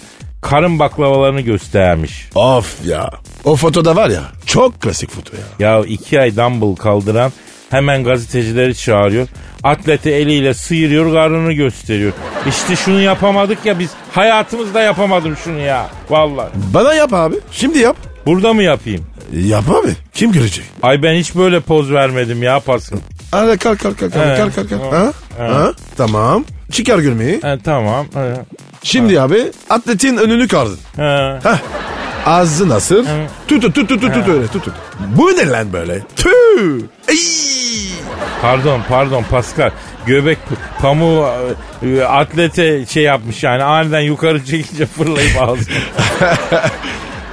[0.50, 2.30] karın baklavalarını göstermiş.
[2.36, 3.10] Of ya.
[3.44, 5.68] O fotoda var ya çok klasik foto ya.
[5.78, 7.32] Ya iki ay dumbbell kaldıran
[7.70, 9.28] hemen gazetecileri çağırıyor.
[9.64, 12.14] Atleti eliyle sıyırıyor karnını gösteriyor.
[12.50, 15.88] İşte şunu yapamadık ya biz hayatımızda yapamadım şunu ya.
[16.10, 16.50] Vallahi.
[16.74, 17.36] Bana yap abi.
[17.52, 17.98] Şimdi yap.
[18.26, 19.06] Burada mı yapayım?
[19.34, 19.92] Yap abi.
[20.14, 20.66] Kim görecek?
[20.84, 22.98] Ay ben hiç böyle poz vermedim ya Pascal.
[23.32, 24.38] Hadi kalk kalk kalk kalk He.
[24.38, 24.70] kalk kalk.
[24.70, 24.82] kalk.
[24.82, 24.94] Tamam.
[24.94, 25.14] Ha?
[25.38, 25.72] Ha?
[25.98, 26.46] Tamam.
[26.72, 27.40] Çıkar gülmeyi.
[27.44, 28.06] He, tamam.
[28.14, 28.34] He.
[28.86, 30.80] Şimdi abi atletin önünü kardın.
[30.96, 31.40] He.
[31.44, 31.58] Heh.
[32.26, 33.06] Ağzı nasıl?
[33.48, 34.74] Tut tut tut tut tut tut öyle tut tut.
[35.00, 36.02] Bu ne lan böyle?
[36.16, 36.82] Tüh.
[38.42, 39.72] Pardon pardon Pascal.
[40.06, 40.38] Göbek
[40.82, 41.28] pamuğu
[41.84, 45.76] e, atlete şey yapmış yani aniden yukarı çekince fırlayıp ağzına.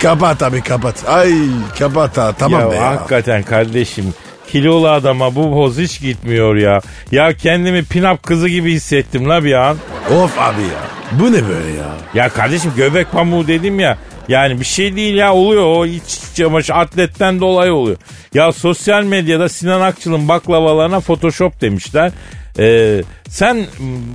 [0.02, 1.08] Kapat abi kapat.
[1.08, 1.32] Ay
[1.78, 2.86] kapat ha tamam ya, be ya.
[2.86, 4.14] hakikaten kardeşim
[4.48, 6.80] kilolu adama bu poz hiç gitmiyor ya.
[7.10, 9.76] Ya kendimi pinap kızı gibi hissettim la bir an.
[10.10, 11.01] Of abi ya.
[11.20, 11.94] Bu ne böyle ya?
[12.14, 13.98] Ya kardeşim göbek pamuğu dedim ya.
[14.28, 17.96] Yani bir şey değil ya oluyor o iç çamaşır atletten dolayı oluyor.
[18.34, 22.12] Ya sosyal medyada Sinan Akçıl'ın baklavalarına photoshop demişler.
[22.58, 23.66] Ee, sen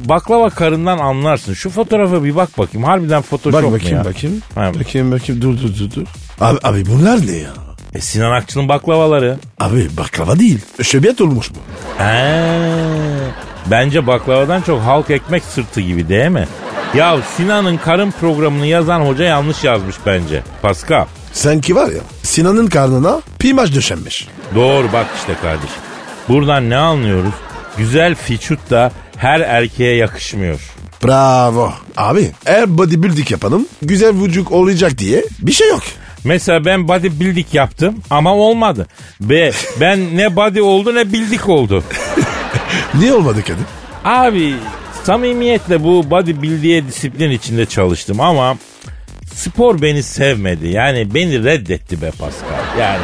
[0.06, 1.54] baklava karından anlarsın.
[1.54, 2.88] Şu fotoğrafa bir bak bakayım.
[2.88, 4.06] Harbiden photoshop Bak mu bakayım ya?
[4.06, 4.42] bakayım.
[4.56, 4.72] Ha.
[4.80, 6.06] Bakayım bakayım dur dur dur dur.
[6.42, 7.50] Abi, abi bunlar ne ya?
[7.94, 9.38] E, Sinan Akçıl'ın baklavaları.
[9.60, 10.60] Abi baklava değil.
[10.84, 11.58] Şöbiyet olmuş bu.
[12.04, 12.50] Ee,
[13.72, 16.48] bence baklavadan çok halk ekmek sırtı gibi değil mi?
[16.96, 20.44] Ya Sinan'ın karın programını yazan hoca yanlış yazmış bence.
[20.62, 21.06] Pascal.
[21.34, 24.28] Sanki var ya Sinan'ın karnına pimaj döşenmiş.
[24.56, 25.82] Doğru bak işte kardeşim.
[26.30, 27.34] Buradan ne anlıyoruz?
[27.78, 30.60] Güzel fiçut da her erkeğe yakışmıyor.
[31.06, 31.74] Bravo.
[31.98, 35.84] Abi eğer bodybuilding yapalım güzel vücut olacak diye bir şey yok.
[36.24, 38.88] Mesela ben bodybuilding yaptım ama olmadı.
[39.22, 41.84] Be ben ne body oldu ne bildik oldu.
[42.94, 43.66] Niye olmadı Kadir?
[44.06, 44.56] Abi
[45.08, 48.58] samimiyetle bu bodybuilding'e disiplin içinde çalıştım ama
[49.36, 50.68] spor beni sevmedi.
[50.68, 52.80] Yani beni reddetti be Pascal.
[52.80, 53.02] Yani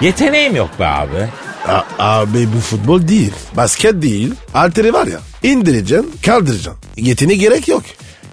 [0.00, 1.28] yeteneğim yok be abi.
[1.68, 3.32] A- abi bu futbol değil.
[3.56, 4.34] Basket değil.
[4.54, 5.18] Alteri var ya.
[5.42, 6.76] indireceksin kaldıracaksın.
[6.96, 7.82] Yetine gerek yok.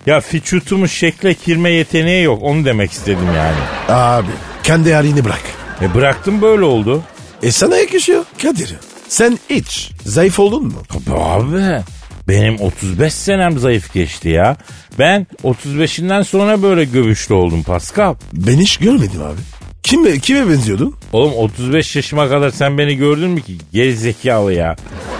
[0.05, 3.97] Ya fiçutumun şekle girme yeteneği yok onu demek istedim yani.
[3.99, 4.31] Abi
[4.63, 5.43] kendi halini bırak.
[5.81, 7.03] E bıraktım böyle oldu.
[7.43, 8.75] E sana yakışıyor Kadir.
[9.07, 10.83] Sen hiç zayıf oldun mu?
[11.15, 11.83] Abi
[12.27, 14.57] benim 35 senem zayıf geçti ya.
[14.99, 18.15] Ben 35'inden sonra böyle gövüşlü oldum Pascal.
[18.33, 19.39] Ben hiç görmedim abi.
[19.83, 20.95] Kime, kime benziyordun?
[21.13, 23.57] Oğlum 35 yaşıma kadar sen beni gördün mü ki?
[23.73, 24.75] Gerizekalı ya.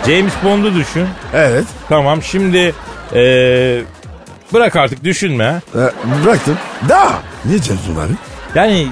[0.08, 1.06] James Bond'u düşün.
[1.34, 1.66] Evet.
[1.90, 2.74] Tamam şimdi
[3.16, 3.82] eee,
[4.54, 5.62] bırak artık düşünme.
[5.76, 5.80] E,
[6.26, 6.58] bıraktım.
[6.90, 7.22] Daha.
[7.46, 8.14] Niye Cemsun abi?
[8.56, 8.88] Yani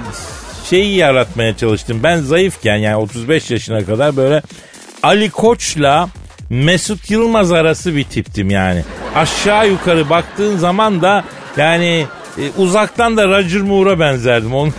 [0.70, 2.00] şeyi yaratmaya çalıştım.
[2.02, 4.42] Ben zayıfken yani 35 yaşına kadar böyle
[5.02, 6.08] Ali Koç'la
[6.52, 8.84] Mesut Yılmaz arası bir tiptim yani.
[9.14, 11.24] Aşağı yukarı baktığın zaman da
[11.56, 12.06] yani
[12.38, 14.54] e, uzaktan da Roger Moore'a benzerdim.
[14.54, 14.72] Onu...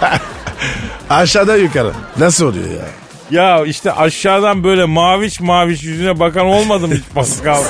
[1.10, 1.92] Aşağıdan yukarı.
[2.18, 2.86] Nasıl oluyor ya?
[3.30, 7.62] Ya işte aşağıdan böyle maviş maviş yüzüne bakan olmadı mı hiç Pascal?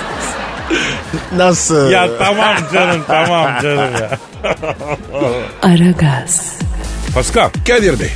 [1.37, 1.90] Nasıl?
[1.90, 4.18] ya tamam canım tamam canım ya.
[5.62, 6.59] Aragaz,
[7.14, 8.11] Pascal Kadir Bey.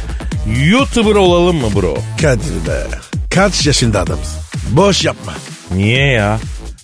[0.71, 1.95] YouTuber olalım mı bro?
[2.23, 2.87] Kadir be.
[3.31, 4.42] Kaç yaşında adamsın?
[4.73, 5.33] Boş yapma.
[5.75, 6.39] Niye ya?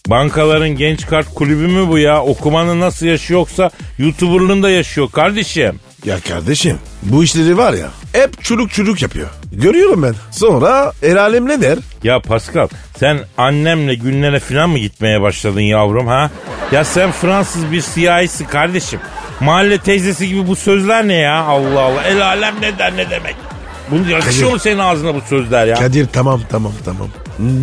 [0.06, 2.22] Bankaların genç kart kulübü mü bu ya?
[2.22, 5.80] Okumanın nasıl yaşıyorsa YouTuber'lığın da yaşıyor kardeşim.
[6.04, 9.28] Ya kardeşim bu işleri var ya hep çürük çürük yapıyor.
[9.52, 10.14] Görüyorum ben.
[10.30, 11.78] Sonra el alem ne der?
[12.02, 16.30] Ya Pascal sen annemle günlere falan mı gitmeye başladın yavrum ha?
[16.72, 19.00] Ya sen Fransız bir siyahisin kardeşim.
[19.40, 21.42] Mahalle teyzesi gibi bu sözler ne ya?
[21.42, 22.02] Allah Allah.
[22.02, 23.36] El alem ne der ne demek?
[23.90, 24.52] Bunu yakışıyor Kadir.
[24.52, 25.74] mu senin ağzına bu sözler ya?
[25.74, 27.08] Kadir tamam tamam tamam.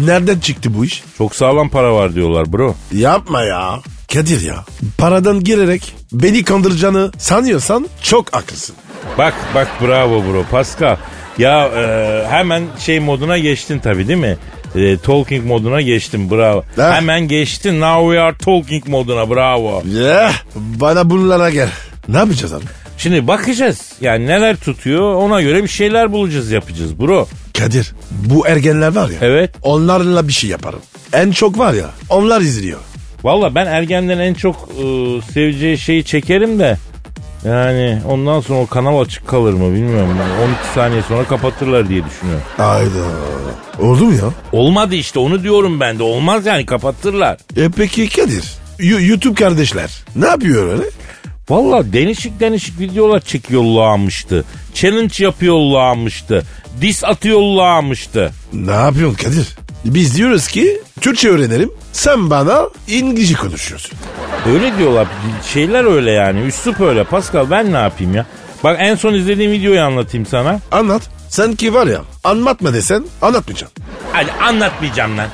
[0.05, 1.03] Nereden çıktı bu iş?
[1.17, 2.75] Çok sağlam para var diyorlar bro.
[2.91, 3.79] Yapma ya.
[4.13, 4.65] Kadir ya.
[4.97, 8.75] Paradan girerek beni kandıracağını sanıyorsan çok haklısın.
[9.17, 10.97] Bak bak bravo bro Pascal.
[11.37, 14.37] Ya e, hemen şey moduna geçtin tabii değil mi?
[14.75, 16.63] E, talking moduna geçtin bravo.
[16.75, 16.93] Ha.
[16.95, 19.83] Hemen geçtin now we are talking moduna bravo.
[19.85, 21.69] Ya bana bunlara gel.
[22.07, 22.63] Ne yapacağız abi?
[22.97, 23.91] Şimdi bakacağız.
[24.01, 27.27] Yani neler tutuyor ona göre bir şeyler bulacağız yapacağız bro.
[27.57, 29.17] Kadir bu ergenler var ya.
[29.21, 29.51] Evet.
[29.61, 30.79] Onlarla bir şey yaparım.
[31.13, 32.79] En çok var ya onlar izliyor.
[33.23, 34.83] Valla ben ergenden en çok e,
[35.33, 36.77] seveceği şeyi çekerim de
[37.45, 40.17] yani ondan sonra o kanal açık kalır mı bilmiyorum.
[40.19, 42.43] Ben 12 saniye sonra kapatırlar diye düşünüyorum.
[42.57, 43.05] Hayda.
[43.79, 44.29] Oldu mu ya?
[44.51, 46.03] Olmadı işte onu diyorum ben de.
[46.03, 47.37] Olmaz yani kapatırlar.
[47.57, 48.53] E peki Kadir.
[48.79, 50.83] YouTube kardeşler ne yapıyor öyle?
[51.49, 54.45] Valla değişik değişik videolar çekiyorlarmıştı.
[54.73, 56.43] Challenge yapıyorlarmıştı.
[56.81, 58.31] Dis atıyorlarmıştı.
[58.53, 59.47] Ne yapıyorsun Kadir?
[59.85, 61.71] Biz diyoruz ki Türkçe öğrenelim.
[61.93, 63.91] Sen bana İngilizce konuşuyorsun.
[64.53, 65.07] Öyle diyorlar.
[65.53, 66.41] Şeyler öyle yani.
[66.41, 67.03] Üslup öyle.
[67.03, 68.25] Pascal ben ne yapayım ya?
[68.63, 70.59] Bak en son izlediğim videoyu anlatayım sana.
[70.71, 71.01] Anlat.
[71.29, 73.83] Sen ki var ya anlatma desen anlatmayacaksın.
[74.11, 75.27] Hadi anlatmayacağım lan.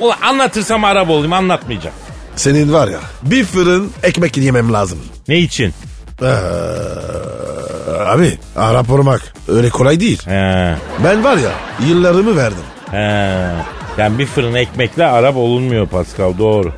[0.00, 1.96] Ulan anlatırsam Arap olayım anlatmayacağım.
[2.36, 4.98] Senin var ya bir fırın ekmek yemem lazım.
[5.28, 5.74] Ne için?
[6.22, 6.26] Ee,
[8.06, 10.22] abi Arap olmak öyle kolay değil.
[10.26, 11.50] He, Ben var ya
[11.88, 12.64] yıllarımı verdim.
[12.90, 12.96] he.
[13.98, 16.72] Yani bir fırın ekmekle Arap olunmuyor Pascal doğru.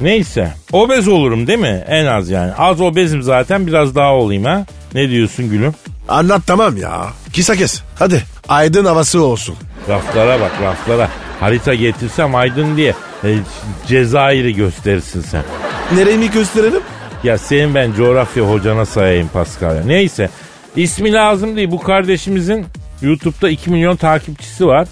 [0.00, 1.84] Neyse obez olurum değil mi?
[1.88, 2.52] En az yani.
[2.58, 4.66] Az obezim zaten biraz daha olayım ha.
[4.94, 5.74] Ne diyorsun gülüm?
[6.08, 7.06] Anlat tamam ya.
[7.32, 7.82] Kisa kes.
[7.98, 9.54] Hadi aydın havası olsun.
[9.88, 11.08] Raflara bak raflara.
[11.40, 13.36] Harita getirsem aydın diye e,
[13.86, 15.42] Cezayir'i gösterirsin sen.
[15.94, 16.82] Nereyi mi gösterelim?
[17.24, 19.82] Ya senin ben coğrafya hocana sayayım Pascal ya.
[19.84, 20.30] Neyse
[20.76, 21.70] ismi lazım değil.
[21.70, 22.66] Bu kardeşimizin
[23.02, 24.88] YouTube'da 2 milyon takipçisi var.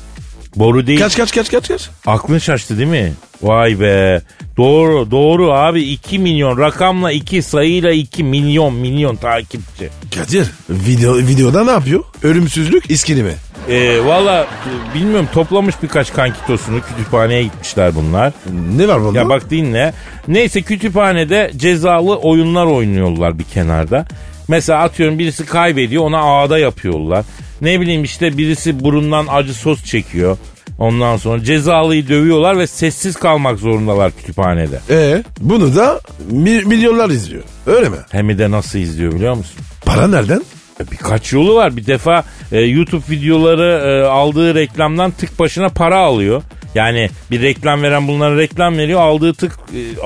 [0.57, 0.99] Boru değil.
[1.01, 1.91] Kaç kaç kaç kaç kaç?
[2.07, 3.13] Aklın şaştı değil mi?
[3.43, 4.23] Vay be.
[4.57, 9.89] Doğru doğru abi 2 milyon rakamla 2 sayıyla 2 milyon milyon takipçi.
[10.15, 12.05] Kadir video, videoda ne yapıyor?
[12.23, 13.33] Ölümsüzlük iskini mi?
[13.69, 14.47] Ee, Valla
[14.95, 18.33] bilmiyorum toplamış birkaç kankitosunu kütüphaneye gitmişler bunlar.
[18.77, 19.19] Ne var bunda?
[19.19, 19.95] Ya bak dinle.
[20.29, 24.07] Neyse kütüphanede cezalı oyunlar oynuyorlar bir kenarda.
[24.49, 27.25] Mesela atıyorum birisi kaybediyor ona ağda yapıyorlar.
[27.61, 30.37] Ne bileyim işte birisi burundan acı sos çekiyor.
[30.79, 34.81] Ondan sonra cezalıyı dövüyorlar ve sessiz kalmak zorundalar kütüphanede.
[34.91, 37.43] Ee, bunu da mi- milyonlar izliyor.
[37.67, 37.97] Öyle mi?
[38.11, 39.57] Hem de nasıl izliyor biliyor musun?
[39.85, 40.43] Para nereden?
[40.81, 41.77] E, Birkaç yolu var.
[41.77, 46.43] Bir defa e, YouTube videoları e, aldığı reklamdan tık başına para alıyor.
[46.75, 49.01] Yani bir reklam veren bunlara reklam veriyor.
[49.01, 49.53] Aldığı tık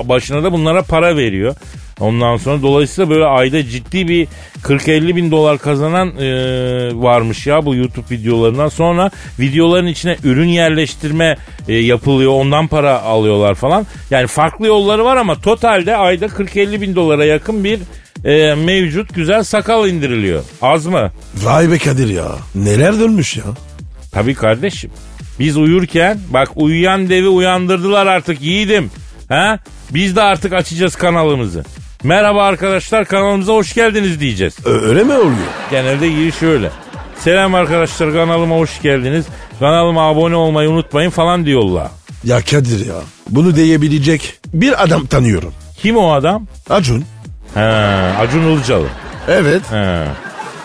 [0.03, 1.55] e, başına da bunlara para veriyor.
[2.03, 4.27] Ondan sonra dolayısıyla böyle ayda ciddi bir
[4.63, 6.25] 40-50 bin dolar kazanan e,
[6.93, 8.69] varmış ya bu YouTube videolarından.
[8.69, 11.37] Sonra videoların içine ürün yerleştirme
[11.67, 12.31] e, yapılıyor.
[12.31, 13.85] Ondan para alıyorlar falan.
[14.11, 17.79] Yani farklı yolları var ama totalde ayda 40-50 bin dolara yakın bir
[18.25, 20.43] e, mevcut güzel sakal indiriliyor.
[20.61, 21.11] Az mı?
[21.43, 22.27] Vay be Kadir ya.
[22.55, 23.45] Neler dönmüş ya.
[24.11, 24.91] Tabii kardeşim.
[25.39, 28.91] Biz uyurken bak uyuyan devi uyandırdılar artık yiğidim.
[29.29, 29.59] Ha?
[29.89, 31.63] Biz de artık açacağız kanalımızı.
[32.03, 34.55] Merhaba arkadaşlar kanalımıza hoş geldiniz diyeceğiz.
[34.65, 35.37] Ö- öyle mi oluyor?
[35.71, 36.69] Genelde giriş öyle.
[37.17, 39.25] Selam arkadaşlar kanalıma hoş geldiniz.
[39.59, 41.87] Kanalıma abone olmayı unutmayın falan diyorlar.
[42.23, 42.95] Ya Kadir ya.
[43.29, 45.53] Bunu diyebilecek bir adam tanıyorum.
[45.77, 46.47] Kim o adam?
[46.69, 47.05] Acun.
[47.53, 47.61] Ha,
[48.19, 48.87] Acun Ilıcalı.
[49.27, 49.61] Evet.
[49.71, 50.03] Ha.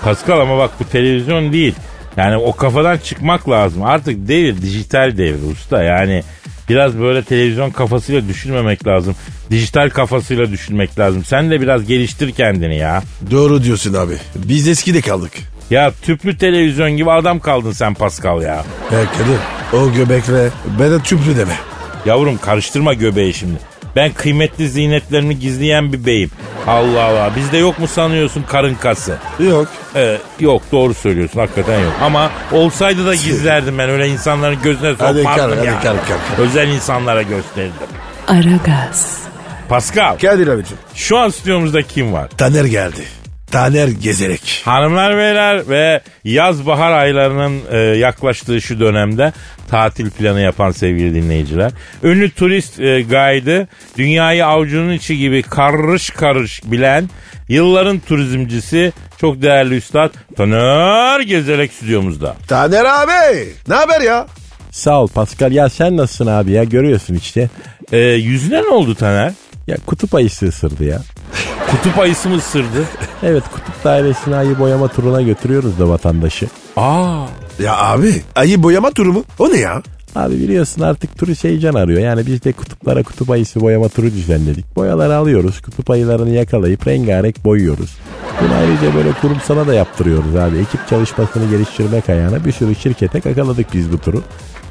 [0.05, 1.75] Pascal ama bak bu televizyon değil.
[2.17, 3.83] Yani o kafadan çıkmak lazım.
[3.85, 5.83] Artık devir dijital devir usta.
[5.83, 6.23] Yani
[6.69, 9.15] biraz böyle televizyon kafasıyla düşünmemek lazım.
[9.51, 11.25] Dijital kafasıyla düşünmek lazım.
[11.25, 13.03] Sen de biraz geliştir kendini ya.
[13.31, 14.15] Doğru diyorsun abi.
[14.37, 15.33] Biz eskide kaldık.
[15.71, 18.65] Ya tüplü televizyon gibi adam kaldın sen Pascal ya.
[18.93, 19.39] Ya Kadir
[19.81, 21.57] o göbekle bana tüplü deme.
[22.07, 23.59] Yavrum karıştırma göbeği şimdi.
[23.99, 26.31] Ben kıymetli zinetlerimi gizleyen bir beyim.
[26.67, 29.17] Allah Allah bizde yok mu sanıyorsun karın kası?
[29.49, 29.69] Yok.
[29.95, 31.93] Ee, yok doğru söylüyorsun hakikaten yok.
[32.03, 35.83] Ama olsaydı da gizlerdim ben öyle insanların gözüne Hadi sokmazdım hadi yani.
[35.83, 36.43] kal, kal, kal.
[36.43, 37.73] Özel insanlara gösterirdim.
[38.29, 39.19] Aragaz,
[39.69, 40.77] Kadir Pascal abicim.
[40.95, 42.29] şu an stüdyomuzda kim var?
[42.29, 43.03] Taner geldi.
[43.51, 44.63] Taner gezerek.
[44.65, 49.33] Hanımlar beyler ve yaz bahar aylarının e, yaklaştığı şu dönemde
[49.71, 51.73] tatil planı yapan sevgili dinleyiciler.
[52.03, 53.67] Ünlü turist e, guide'ı
[53.99, 57.11] dünyayı avucunun içi gibi karış karış bilen
[57.49, 62.37] yılların turizmcisi çok değerli üstad Taner Gezerek stüdyomuzda.
[62.49, 63.49] Taner abi.
[63.69, 64.27] Ne haber ya?
[64.71, 65.53] Sağ ol Pascal.
[65.53, 67.51] Ya sen nasılsın abi ya görüyorsun işte.
[67.93, 69.33] E, yüzüne ne oldu Taner?
[69.69, 71.03] Ya kutup ayısı ısırdı ya.
[71.71, 72.85] Kutup ayısı mı ısırdı?
[73.23, 76.47] Evet kutup dairesine ayı boyama turuna götürüyoruz da vatandaşı.
[76.77, 77.25] Aa,
[77.63, 79.25] Ya abi ayı boyama turu mu?
[79.39, 79.83] O ne ya?
[80.19, 82.01] Abi biliyorsun artık turist heyecan arıyor.
[82.01, 84.77] Yani biz de kutuplara kutup ayısı boyama turu düzenledik.
[84.77, 85.61] Boyaları alıyoruz.
[85.61, 87.97] Kutup ayılarını yakalayıp rengarenk boyuyoruz.
[88.43, 90.59] Bunu ayrıca böyle kurumsala da yaptırıyoruz abi.
[90.59, 94.23] Ekip çalışmasını geliştirmek ayağına bir sürü şirkete kakaladık biz bu turu.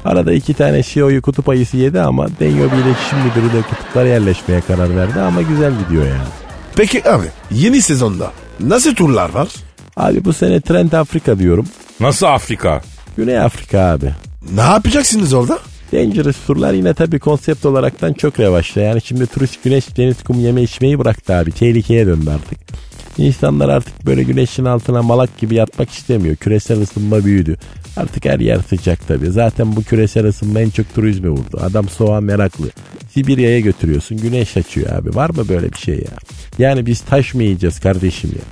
[0.04, 4.60] Arada iki tane CEO'yu kutup ayısı yedi ama Denyo bir iletişim müdürü de kutuplara yerleşmeye
[4.60, 6.28] karar verdi ama güzel gidiyor yani.
[6.76, 8.30] Peki abi yeni sezonda
[8.60, 9.48] nasıl turlar var?
[9.96, 11.66] Abi bu sene trend Afrika diyorum.
[12.00, 12.80] nasıl Afrika?
[13.16, 14.12] Güney Afrika abi.
[14.42, 15.58] Ne yapacaksınız orada?
[15.92, 18.80] Dangerous turlar yine tabii konsept olaraktan çok revaçta.
[18.80, 21.52] Yani şimdi turist güneş deniz kum yeme içmeyi bıraktı abi.
[21.52, 22.58] Tehlikeye döndü artık.
[23.18, 26.36] İnsanlar artık böyle güneşin altına malak gibi yatmak istemiyor.
[26.36, 27.56] Küresel ısınma büyüdü.
[27.96, 29.30] Artık her yer sıcak tabii.
[29.30, 31.60] Zaten bu küresel ısınma en çok turizme vurdu.
[31.62, 32.70] Adam soğuğa meraklı.
[33.14, 35.14] Sibirya'ya götürüyorsun güneş açıyor abi.
[35.14, 36.18] Var mı böyle bir şey ya?
[36.58, 38.42] Yani biz taş mı yiyeceğiz kardeşim ya?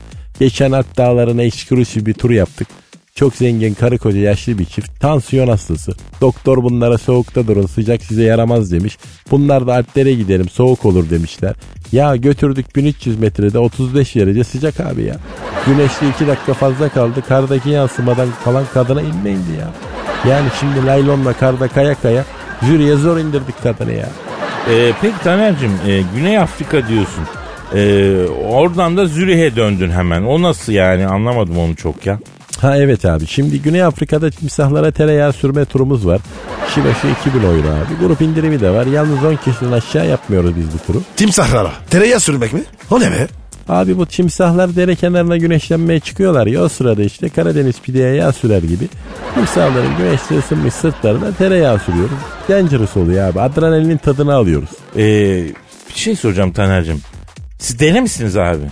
[0.41, 2.69] Geçen Alp dağlarına eksklusif bir tur yaptık.
[3.17, 5.01] Çok zengin karı koca yaşlı bir çift.
[5.01, 5.93] Tansiyon hastası.
[6.21, 8.99] Doktor bunlara soğukta durun sıcak size yaramaz demiş.
[9.31, 11.55] Bunlar da Alplere gidelim soğuk olur demişler.
[11.93, 15.17] Ya götürdük 1300 metrede 35 derece sıcak abi ya.
[15.67, 17.23] Güneşli 2 dakika fazla kaldı.
[17.29, 19.71] Kardaki yansımadan falan kadına inme ya.
[20.31, 22.25] Yani şimdi laylonla karda kaya kaya
[22.63, 24.09] jüriye zor indirdik kadını ya.
[24.71, 27.25] Ee, peki Taner'cim e, Güney Afrika diyorsun.
[27.75, 30.23] Ee, oradan da Zürih'e döndün hemen.
[30.23, 32.19] O nasıl yani anlamadım onu çok ya.
[32.61, 33.27] Ha evet abi.
[33.27, 36.21] Şimdi Güney Afrika'da timsahlara tereyağı sürme turumuz var.
[36.67, 38.07] Kişi başı 2000 euro abi.
[38.07, 38.87] Grup indirimi de var.
[38.87, 41.03] Yalnız 10 kişiden aşağı yapmıyoruz biz bu turu.
[41.17, 41.71] Timsahlara.
[41.91, 42.63] Tereyağı sürmek mi?
[42.91, 43.27] O ne be?
[43.69, 48.63] Abi bu timsahlar dere kenarına güneşlenmeye çıkıyorlar ya o sırada işte Karadeniz pideye yağ sürer
[48.63, 48.89] gibi.
[49.35, 52.17] Timsahların güneşte ısınmış sırtlarına tereyağı sürüyoruz.
[52.49, 53.41] Dangerous oluyor abi.
[53.41, 54.69] Adrenalinin tadını alıyoruz.
[54.97, 55.45] Ee,
[55.89, 57.01] bir şey soracağım Taner'cim.
[57.59, 58.63] Siz deli misiniz abi?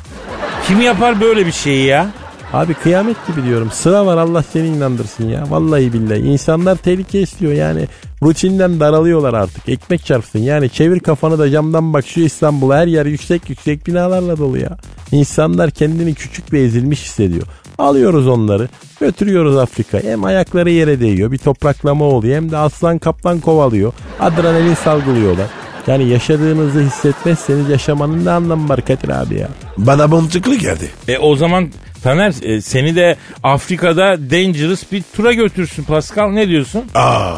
[0.67, 2.07] Kim yapar böyle bir şeyi ya?
[2.55, 3.71] Abi kıyamet gibi diyorum.
[3.71, 5.45] Sıra var Allah seni inandırsın ya.
[5.51, 6.21] Vallahi billahi.
[6.21, 7.89] İnsanlar tehlike istiyor yani.
[8.23, 9.69] Rutinden daralıyorlar artık.
[9.69, 10.39] Ekmek çarpsın.
[10.39, 14.79] Yani çevir kafanı da camdan bak şu İstanbul her yer yüksek yüksek binalarla dolu ya.
[15.13, 17.47] İnsanlar kendini küçük ve ezilmiş hissediyor.
[17.79, 18.69] Alıyoruz onları.
[19.01, 20.01] Götürüyoruz Afrika.
[20.03, 21.33] Hem ayakları yere değiyor.
[21.33, 22.37] Bir topraklama oluyor.
[22.37, 23.93] Hem de aslan kaplan kovalıyor.
[24.21, 25.47] Adrenalin salgılıyorlar.
[25.87, 29.49] Yani yaşadığınızı hissetmezseniz yaşamanın ne anlamı var Kadir abi ya?
[29.77, 30.91] Bana mantıklı geldi.
[31.09, 31.69] E o zaman
[32.03, 36.83] Taner e, seni de Afrika'da dangerous bir tura götürsün Pascal ne diyorsun?
[36.95, 37.33] Aa,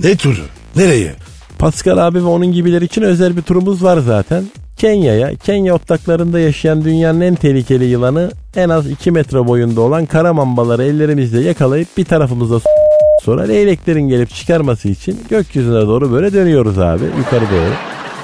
[0.00, 0.40] ne turu?
[0.76, 1.12] Nereye?
[1.58, 4.44] Pascal abi ve onun gibiler için özel bir turumuz var zaten.
[4.76, 10.32] Kenya'ya, Kenya otlaklarında yaşayan dünyanın en tehlikeli yılanı en az 2 metre boyunda olan kara
[10.32, 12.60] mambaları ellerimizle yakalayıp bir tarafımıza
[13.24, 17.74] sonra leyleklerin gelip çıkarması için gökyüzüne doğru böyle dönüyoruz abi yukarı doğru.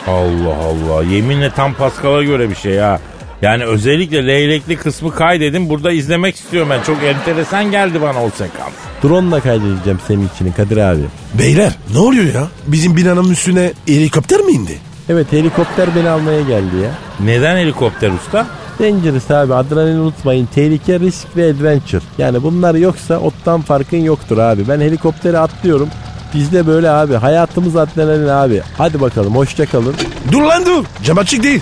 [0.06, 3.00] Allah Allah yeminle tam Pascal'a göre bir şey ha.
[3.42, 6.82] Yani özellikle leylekli kısmı kaydedin burada izlemek istiyorum ben.
[6.82, 8.72] Çok enteresan geldi bana o sekans.
[9.04, 11.00] Drone'la kaydedeceğim senin için Kadir abi.
[11.38, 12.48] Beyler ne oluyor ya?
[12.66, 14.78] Bizim binanın üstüne helikopter mi indi?
[15.08, 16.90] Evet helikopter beni almaya geldi ya.
[17.20, 18.46] Neden helikopter usta?
[18.80, 20.46] Dangerous abi adrenalin unutmayın.
[20.54, 22.02] Tehlike, risk ve adventure.
[22.18, 24.68] Yani bunlar yoksa ottan farkın yoktur abi.
[24.68, 25.88] Ben helikoptere atlıyorum.
[26.34, 27.14] Bizde böyle abi.
[27.14, 28.62] Hayatımız adrenalin abi.
[28.78, 29.94] Hadi bakalım hoşça kalın.
[30.32, 30.84] Dur lan dur.
[31.02, 31.60] Cam açık değil.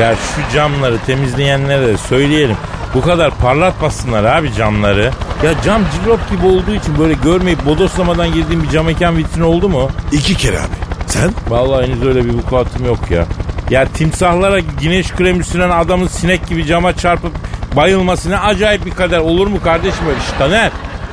[0.00, 2.56] Ya şu camları temizleyenlere de söyleyelim.
[2.94, 5.10] Bu kadar parlatmasınlar abi camları.
[5.44, 9.68] Ya cam cillop gibi olduğu için böyle görmeyip bodoslamadan girdiğim bir cam mekan vitrini oldu
[9.68, 9.88] mu?
[10.12, 10.66] İki kere abi.
[11.06, 11.30] Sen?
[11.48, 13.26] Vallahi henüz öyle bir vukuatım yok ya.
[13.70, 17.32] Ya timsahlara güneş kremi süren adamın sinek gibi cama çarpıp
[17.76, 20.20] bayılması ne acayip bir kader olur mu kardeşim öyle?
[20.20, 20.70] Şşt Taner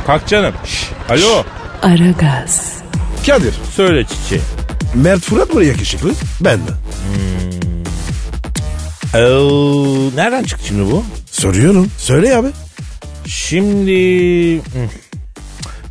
[0.07, 0.53] kalk canım.
[0.65, 1.43] Şşt, alo
[1.81, 2.73] Aragaz,
[3.27, 3.53] Kadir.
[3.75, 4.43] söyle çiçeğim.
[4.95, 6.11] Mert Fırat mı yakışıklı?
[6.41, 6.65] Ben mi?
[9.15, 9.19] Ee,
[10.15, 11.03] nereden çıktı şimdi bu?
[11.31, 11.87] Soruyorum.
[11.97, 12.47] Söyle abi.
[13.25, 13.91] Şimdi...
[14.57, 14.89] hmm.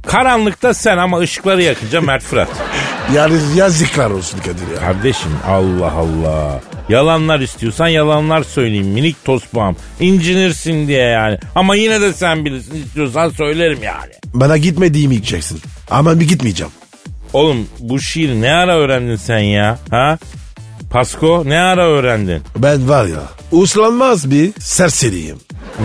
[0.07, 2.49] Karanlıkta sen ama ışıkları yakınca Mert Fırat.
[3.15, 4.81] Yani yazıklar olsun Kadir ya.
[4.81, 6.61] Kardeşim Allah Allah.
[6.89, 9.77] Yalanlar istiyorsan yalanlar söyleyeyim minik tosbağım.
[10.01, 11.39] İncinirsin diye yani.
[11.55, 14.13] Ama yine de sen bilirsin istiyorsan söylerim yani.
[14.35, 15.61] Bana gitmediğimi gideceksin.
[15.91, 16.73] Ama bir gitmeyeceğim.
[17.33, 19.79] Oğlum bu şiir ne ara öğrendin sen ya?
[19.91, 20.19] Ha?
[20.91, 22.43] Pasko ne ara öğrendin?
[22.57, 23.21] Ben var ya
[23.53, 25.37] uslanmaz bir serseriyim.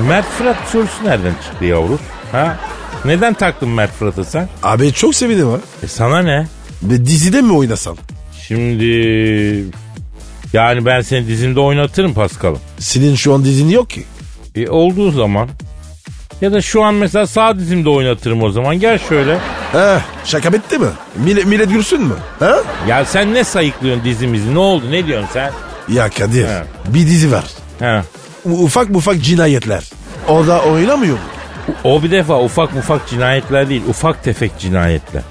[0.07, 1.99] Mert Fırat sorusu nereden çıktı yavrum?
[2.31, 2.59] Ha?
[3.05, 4.49] Neden taktın Mert Fırat'ı sen?
[4.63, 5.57] Abi çok sevindim ha.
[5.83, 6.47] E sana ne?
[6.83, 7.97] Ve dizide mi oynasam?
[8.47, 8.85] Şimdi
[10.53, 12.59] yani ben seni dizimde oynatırım Paskal'ım.
[12.79, 14.03] Senin şu an dizin yok ki.
[14.55, 15.49] E, olduğu zaman
[16.41, 18.79] ya da şu an mesela sağ dizimde oynatırım o zaman.
[18.79, 19.37] Gel şöyle.
[19.71, 20.87] Heh, şaka bitti mi?
[21.15, 22.15] Millet, millet gülsün mü?
[22.39, 22.57] Ha?
[22.87, 24.53] Ya sen ne sayıklıyorsun dizimizi?
[24.55, 24.91] Ne oldu?
[24.91, 25.51] Ne diyorsun sen?
[25.89, 26.63] Ya Kadir He.
[26.87, 27.43] bir dizi var.
[27.79, 28.03] Ha.
[28.45, 29.83] U- ufak ufak cinayetler.
[30.29, 31.19] O da oynamıyor mu?
[31.83, 33.81] O bir defa ufak ufak cinayetler değil.
[33.89, 35.23] Ufak tefek cinayetler.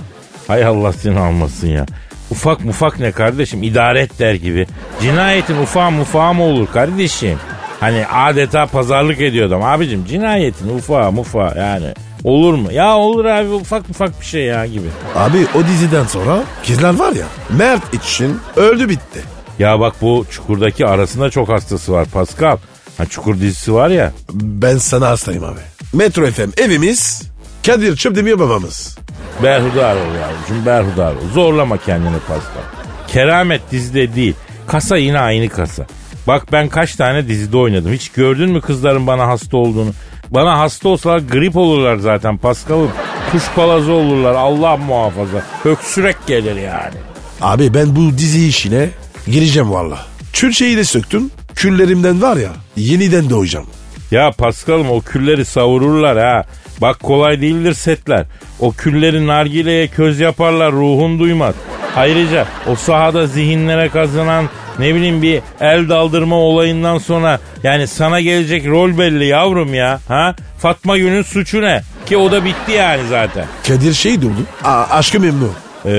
[0.48, 1.86] Hay Allah seni almasın ya.
[2.30, 3.62] Ufak mufak ne kardeşim?
[3.62, 4.66] İdare et der gibi.
[5.02, 7.38] Cinayetin ufağı mufağı mı olur kardeşim?
[7.80, 9.62] Hani adeta pazarlık ediyor adam.
[9.62, 11.94] Abicim cinayetin ufağı mufağı yani.
[12.24, 12.72] Olur mu?
[12.72, 14.86] Ya olur abi ufak ufak bir şey ya gibi.
[15.14, 19.20] Abi o diziden sonra kızlar var ya Mert için öldü bitti.
[19.58, 22.56] Ya bak bu Çukur'daki arasında çok hastası var Pascal.
[22.98, 24.12] Ha Çukur dizisi var ya.
[24.32, 25.60] Ben sana hastayım abi.
[25.92, 27.22] Metro FM evimiz
[27.66, 28.98] Kadir Çöpdemir babamız.
[29.42, 31.28] Berhudar ol yavrucuğum berhudar ol.
[31.34, 32.62] Zorlama kendini Pascal.
[33.08, 34.34] Keramet dizide değil.
[34.66, 35.86] Kasa yine aynı kasa.
[36.26, 37.92] Bak ben kaç tane dizide oynadım.
[37.92, 39.90] Hiç gördün mü kızların bana hasta olduğunu?
[40.30, 42.90] Bana hasta olsalar grip olurlar zaten Pascal'ım.
[43.32, 45.42] Kuş palazı olurlar Allah muhafaza.
[45.64, 46.94] Öksürek gelir yani.
[47.40, 48.88] Abi ben bu dizi işine
[49.26, 49.98] gireceğim valla.
[50.32, 51.30] Türkçeyi de söktüm.
[51.54, 53.66] Küllerimden var ya yeniden doğacağım.
[54.10, 56.44] Ya Paskal'ım o külleri savururlar ha.
[56.80, 58.26] Bak kolay değildir setler.
[58.60, 61.54] O külleri nargileye köz yaparlar ruhun duymaz.
[61.96, 64.48] Ayrıca o sahada zihinlere kazanan
[64.78, 70.00] ne bileyim bir el daldırma olayından sonra yani sana gelecek rol belli yavrum ya.
[70.08, 70.34] Ha?
[70.58, 71.82] Fatma Gül'ün suçu ne?
[72.06, 73.44] Ki o da bitti yani zaten.
[73.68, 74.32] Kadir şey oldu.
[74.64, 75.52] Aa, aşkı memnun.
[75.86, 75.92] Ee,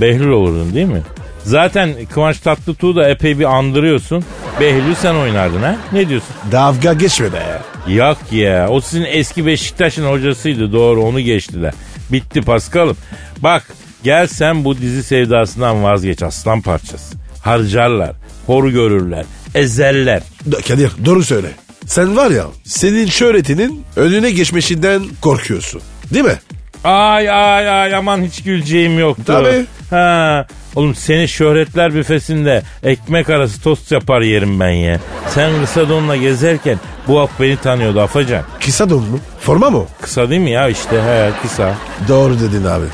[0.00, 1.02] Behlül olurdun değil mi?
[1.44, 4.24] Zaten Kıvanç Tatlıtuğ'u da epey bir andırıyorsun.
[4.60, 5.76] Behlül sen oynardın ha?
[5.92, 6.28] Ne diyorsun?
[6.52, 7.38] Dalga geçme be.
[7.88, 11.74] Yok ya o sizin eski Beşiktaş'ın hocasıydı doğru onu geçtiler.
[12.12, 12.96] Bitti Paskal'ım.
[13.38, 13.66] Bak
[14.04, 17.16] gel sen bu dizi sevdasından vazgeç aslan parçası.
[17.42, 18.12] Harcarlar,
[18.46, 19.24] hor görürler,
[19.54, 20.22] ezerler.
[20.68, 21.48] Kadir doğru söyle.
[21.86, 25.82] Sen var ya senin şöhretinin önüne geçmesinden korkuyorsun.
[26.14, 26.38] Değil mi?
[26.84, 29.22] Ay ay ay aman hiç güleceğim yoktu.
[29.26, 29.66] Tabii.
[29.90, 35.00] Ha, oğlum seni şöhretler büfesinde ekmek arası tost yapar yerim ben ya.
[35.28, 36.78] Sen kısa donla gezerken
[37.08, 38.42] bu af beni tanıyordu Afacan.
[38.64, 39.18] Kısa don mu?
[39.40, 39.84] Forma mı?
[40.00, 41.74] Kısa değil mi ya işte he kısa.
[42.08, 42.84] Doğru dedin abi.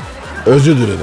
[0.45, 0.99] Özür dilerim.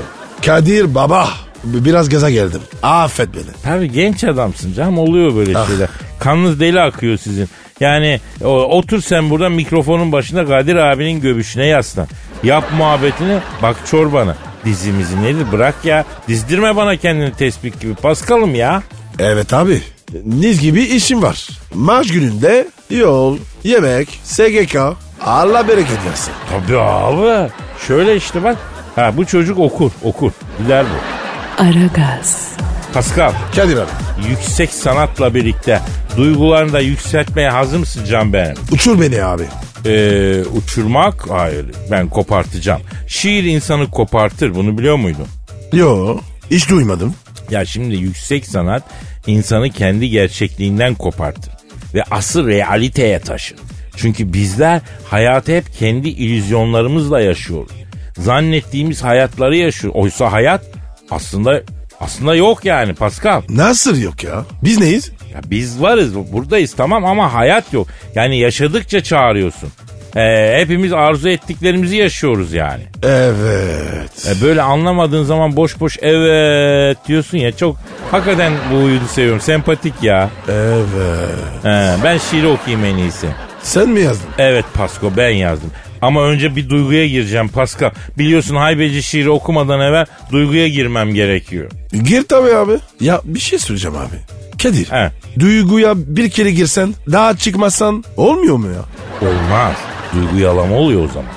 [0.47, 1.29] Kadir baba.
[1.65, 2.61] Biraz gaza geldim.
[2.83, 3.43] Affet beni.
[3.63, 5.89] Tabii genç adamsın canım oluyor böyle şeyler.
[6.19, 7.49] Kanınız deli akıyor sizin.
[7.81, 12.07] Yani o, otur sen burada mikrofonun başında Kadir abinin göbüşüne yaslan.
[12.43, 14.37] Yap muhabbetini bak çorbana.
[14.65, 16.05] Dizimizi nedir bırak ya.
[16.29, 17.95] Dizdirme bana kendini tespih gibi.
[17.95, 18.83] Paskalım ya.
[19.19, 19.83] Evet abi.
[20.25, 21.49] Niz gibi işim var.
[21.75, 24.77] Maaş gününde yol, yemek, SGK.
[25.25, 26.33] Allah bereket versin.
[26.51, 27.51] Tabii abi.
[27.87, 28.57] Şöyle işte bak.
[28.97, 30.33] Ha bu çocuk okur okur.
[30.59, 31.63] Gider bu.
[31.63, 32.49] Aragaz,
[32.95, 33.91] Paskal Kadir abi.
[34.31, 35.81] yüksek sanatla birlikte
[36.17, 38.55] duygularını da yükseltmeye hazır mısın can benim?
[38.73, 39.45] Uçur beni abi.
[39.87, 42.81] Ee, uçurmak hayır ben kopartacağım.
[43.07, 45.27] Şiir insanı kopartır bunu biliyor muydun?
[45.73, 46.19] Yo
[46.51, 47.15] hiç duymadım.
[47.51, 48.83] Ya şimdi yüksek sanat
[49.27, 51.53] insanı kendi gerçekliğinden kopartır
[51.95, 53.59] ve asıl realiteye taşır.
[53.97, 57.73] Çünkü bizler hayatı hep kendi illüzyonlarımızla yaşıyoruz.
[58.19, 59.95] Zannettiğimiz hayatları yaşıyor.
[59.97, 60.65] Oysa hayat
[61.11, 61.63] aslında
[62.01, 63.43] aslında yok yani Pascal.
[63.49, 64.45] Nasıl yok ya?
[64.65, 65.11] Biz neyiz?
[65.37, 67.89] Ya biz varız buradayız tamam ama hayat yok.
[68.15, 69.69] Yani yaşadıkça çağırıyorsun.
[70.17, 72.83] Ee, hepimiz arzu ettiklerimizi yaşıyoruz yani.
[73.03, 74.27] Evet.
[74.29, 77.77] E, böyle anlamadığın zaman boş boş evet diyorsun ya çok
[78.11, 79.41] hakikaten bu uyudu seviyorum.
[79.41, 80.31] Sempatik ya.
[80.49, 81.31] Evet.
[81.63, 83.27] He, ben şiiri okuyayım en iyisi.
[83.63, 84.29] Sen mi yazdın?
[84.39, 85.71] Evet Pasko ben yazdım.
[86.03, 87.91] Ama önce bir duyguya gireceğim Pascal.
[88.19, 91.71] Biliyorsun haybeci şiiri okumadan evvel duyguya girmem gerekiyor.
[92.03, 92.73] Gir tabii abi.
[93.01, 94.17] Ya bir şey söyleyeceğim abi.
[94.63, 94.91] Kadir.
[94.91, 95.11] He.
[95.39, 98.83] Duyguya bir kere girsen daha çıkmazsan olmuyor mu ya?
[99.29, 99.73] Olmaz.
[100.15, 101.31] Duygu yalama oluyor o zaman.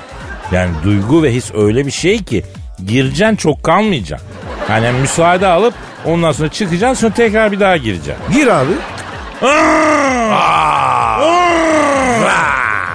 [0.52, 2.44] Yani duygu ve his öyle bir şey ki
[2.86, 4.28] gireceksin çok kalmayacaksın.
[4.70, 8.24] Yani müsaade alıp ondan sonra çıkacaksın sonra tekrar bir daha gireceksin.
[8.32, 8.72] Gir abi.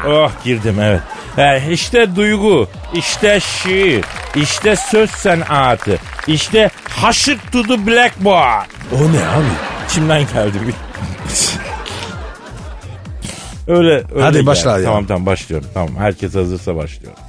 [0.07, 1.01] Oh girdim evet.
[1.35, 4.05] He, işte duygu, işte şiir,
[4.35, 5.97] işte söz sanatı,
[6.27, 8.65] işte haşık to the blackboard.
[8.93, 9.74] O ne abi?
[9.89, 10.57] İçimden geldi.
[13.67, 14.45] Öyle, öyle Hadi geldi.
[14.45, 14.83] başla ya.
[14.85, 15.67] Tamam tamam başlıyorum.
[15.73, 17.19] Tamam herkes hazırsa başlıyorum.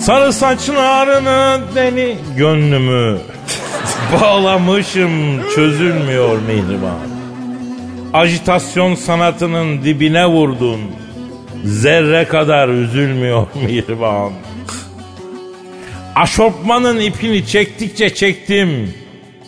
[0.00, 3.18] Sarı saçlarını deni gönlümü
[4.22, 5.10] bağlamışım
[5.54, 6.98] çözülmüyor mihriban.
[8.12, 10.80] Ajitasyon sanatının dibine vurdun.
[11.64, 14.32] Zerre kadar üzülmüyor mihriban.
[16.20, 18.94] Aşortmanın ipini çektikçe çektim.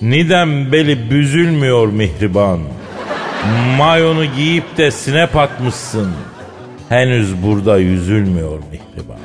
[0.02, 2.60] Nidem beli büzülmüyor mihriban.
[3.78, 6.12] Mayonu giyip de snap atmışsın.
[6.88, 9.18] Henüz burada yüzülmüyor mihriban.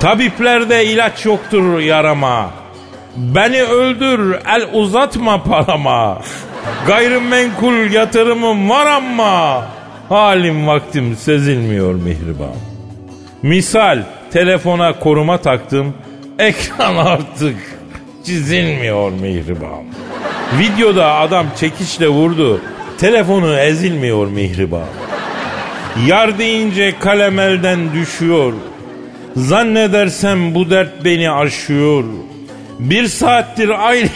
[0.00, 2.50] Tabiplerde ilaç yoktur yarama.
[3.16, 6.22] Beni öldür el uzatma parama.
[6.86, 9.64] Gayrimenkul yatırımım var ama
[10.08, 12.54] halim vaktim sezilmiyor mihriban.
[13.42, 14.02] Misal
[14.32, 15.94] telefona koruma taktım.
[16.38, 17.56] Ekran artık
[18.24, 19.84] çizilmiyor mihriban.
[20.58, 22.60] Videoda adam çekiçle vurdu.
[22.98, 24.86] Telefonu ezilmiyor mihriban.
[26.06, 28.52] Yar deyince kalem elden düşüyor.
[29.36, 32.04] Zannedersem bu dert beni aşıyor.
[32.78, 34.08] Bir saattir aynı...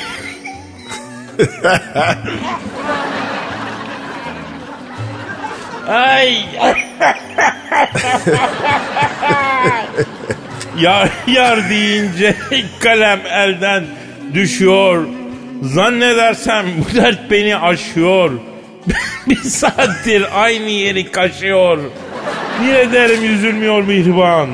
[5.89, 6.45] Ay.
[10.81, 12.37] Yar yar deyince
[12.81, 13.85] kalem elden
[14.35, 15.07] düşüyor.
[15.63, 18.31] Zannedersem bu dert beni aşıyor.
[19.27, 21.79] Bir saattir aynı yeri kaşıyor.
[22.61, 24.49] Niye derim yüzülmüyor mihriban?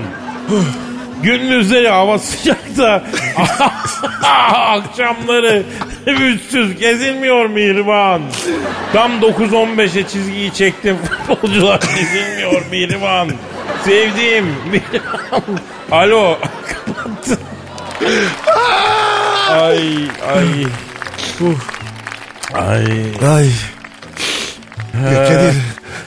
[1.23, 3.03] Gündüzleri hava sıcakta
[4.53, 5.63] akşamları
[6.07, 8.23] üstsüz gezilmiyor mihriban.
[8.93, 13.29] Tam 9-15'e çizgiyi çektim futbolcular gezilmiyor mihriban.
[13.85, 15.43] Sevdiğim mihriban.
[15.93, 16.39] Alo
[19.51, 20.67] ay ay.
[21.41, 21.61] Uf.
[22.55, 22.87] Ay.
[23.29, 23.51] Ay.
[25.05, 25.55] Ya Kadir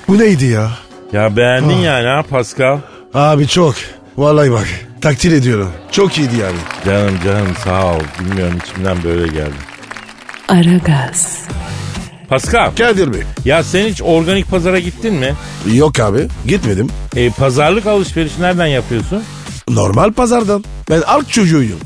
[0.08, 0.70] bu neydi ya?
[1.14, 2.78] Ya beğendin yani ha Pascal?
[3.14, 3.76] Abi çok.
[4.18, 4.68] Vallahi bak
[5.02, 5.72] takdir ediyorum.
[5.92, 6.58] Çok iyiydi yani.
[6.86, 8.00] Canım canım sağ ol.
[8.20, 9.56] Bilmiyorum içimden böyle geldi.
[10.48, 11.38] Aragaz,
[12.30, 13.22] Pascal Kadir Bey.
[13.46, 15.34] ya sen hiç organik pazara gittin mi?
[15.74, 16.88] Yok abi gitmedim.
[17.16, 19.24] E, pazarlık alışveriş nereden yapıyorsun?
[19.70, 20.64] Normal pazardan.
[20.90, 21.80] Ben halk çocuğuyum.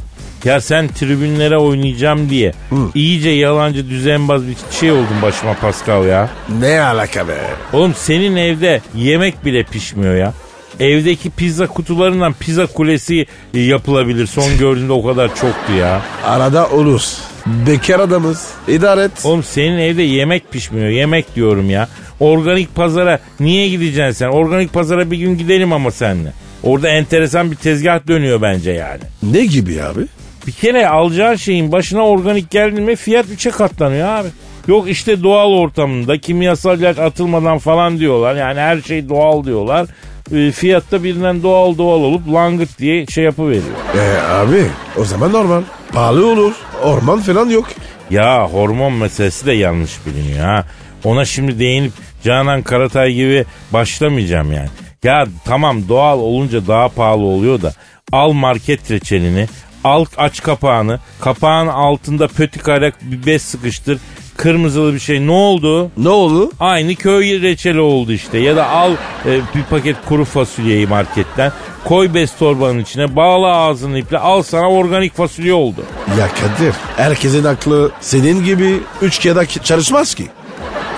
[0.46, 2.54] Ya sen tribünlere oynayacağım diye
[2.96, 6.30] iyice yalancı düzenbaz bir şey oldun başıma Pascal ya.
[6.60, 7.38] Ne alaka be?
[7.74, 10.34] Oğlum senin evde yemek bile pişmiyor ya.
[10.80, 14.28] Evdeki pizza kutularından pizza kulesi e, yapılabilir.
[14.28, 16.02] Son gördüğümde o kadar çoktu ya.
[16.26, 17.02] Arada olur.
[17.46, 18.48] Bekar adamız.
[18.68, 19.12] İdare et.
[19.24, 20.90] Oğlum senin evde yemek pişmiyor.
[20.90, 21.88] Yemek diyorum ya.
[22.20, 24.28] Organik pazara niye gideceksin sen?
[24.28, 26.34] Organik pazara bir gün gidelim ama seninle.
[26.64, 29.02] Orada enteresan bir tezgah dönüyor bence yani.
[29.24, 30.02] Ne gibi abi?
[30.48, 34.28] Bir kere alacağın şeyin başına organik geldi mi fiyat 3'e katlanıyor abi.
[34.68, 38.36] Yok işte doğal ortamında kimyasal ilaç atılmadan falan diyorlar.
[38.36, 39.88] Yani her şey doğal diyorlar.
[40.36, 43.64] E, fiyatta birinden doğal doğal olup langırt diye şey yapıveriyor.
[43.98, 44.66] E abi
[44.98, 45.62] o zaman normal.
[45.94, 46.54] Pahalı olur.
[46.84, 47.68] Orman falan yok.
[48.10, 50.66] Ya hormon meselesi de yanlış biliniyor ha.
[51.04, 51.92] Ona şimdi değinip
[52.24, 54.70] Canan Karatay gibi başlamayacağım yani.
[55.04, 57.74] Ya tamam doğal olunca daha pahalı oluyor da
[58.12, 59.48] al market reçelini,
[59.84, 64.00] al aç kapağını, kapağın altında pötikarek bir bez sıkıştır,
[64.38, 65.92] kırmızılı bir şey ne oldu?
[65.98, 66.52] Ne oldu?
[66.60, 68.38] Aynı köy reçeli oldu işte.
[68.38, 68.92] Ya da al
[69.26, 71.52] e, bir paket kuru fasulyeyi marketten.
[71.86, 73.16] Koy bez torbanın içine.
[73.16, 74.18] Bağla ağzını iple.
[74.18, 75.84] Al sana organik fasulye oldu.
[76.20, 80.28] Ya Kadir herkesin aklı senin gibi üç ki- çalışmaz ki.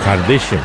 [0.04, 0.58] Kardeşim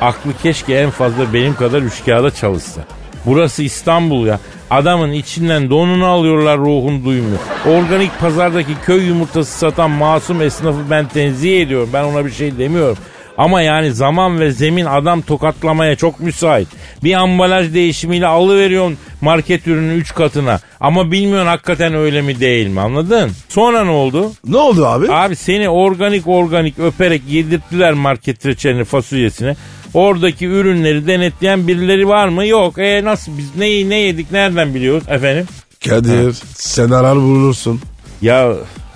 [0.00, 2.80] aklı keşke en fazla benim kadar üç kağıda çalışsa.
[3.26, 4.40] Burası İstanbul ya.
[4.70, 7.38] Adamın içinden donunu alıyorlar ruhun duymuyor.
[7.66, 11.90] Organik pazardaki köy yumurtası satan masum esnafı ben tenzih ediyorum.
[11.92, 12.96] Ben ona bir şey demiyorum.
[13.38, 16.68] Ama yani zaman ve zemin adam tokatlamaya çok müsait.
[17.04, 20.60] Bir ambalaj değişimiyle alıveriyorsun market ürünü 3 katına.
[20.80, 23.30] Ama bilmiyorsun hakikaten öyle mi değil mi anladın?
[23.48, 24.32] Sonra ne oldu?
[24.46, 25.12] Ne oldu abi?
[25.12, 29.56] Abi seni organik organik öperek yedirttiler market reçelini fasulyesine.
[29.94, 32.46] Oradaki ürünleri denetleyen birileri var mı?
[32.46, 32.78] Yok.
[32.78, 35.46] E nasıl biz neyi ne yedik nereden biliyoruz efendim?
[35.88, 37.80] Kadir sen arar bulursun.
[38.22, 38.52] Ya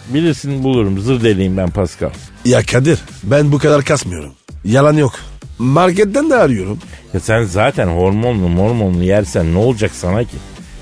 [0.08, 2.10] bilirsin bulurum zır deliyim ben Pascal.
[2.44, 4.32] Ya Kadir ben bu kadar kasmıyorum.
[4.64, 5.12] Yalan yok.
[5.58, 6.78] Marketten de arıyorum.
[7.14, 10.36] Ya sen zaten hormonlu hormonlu yersen ne olacak sana ki?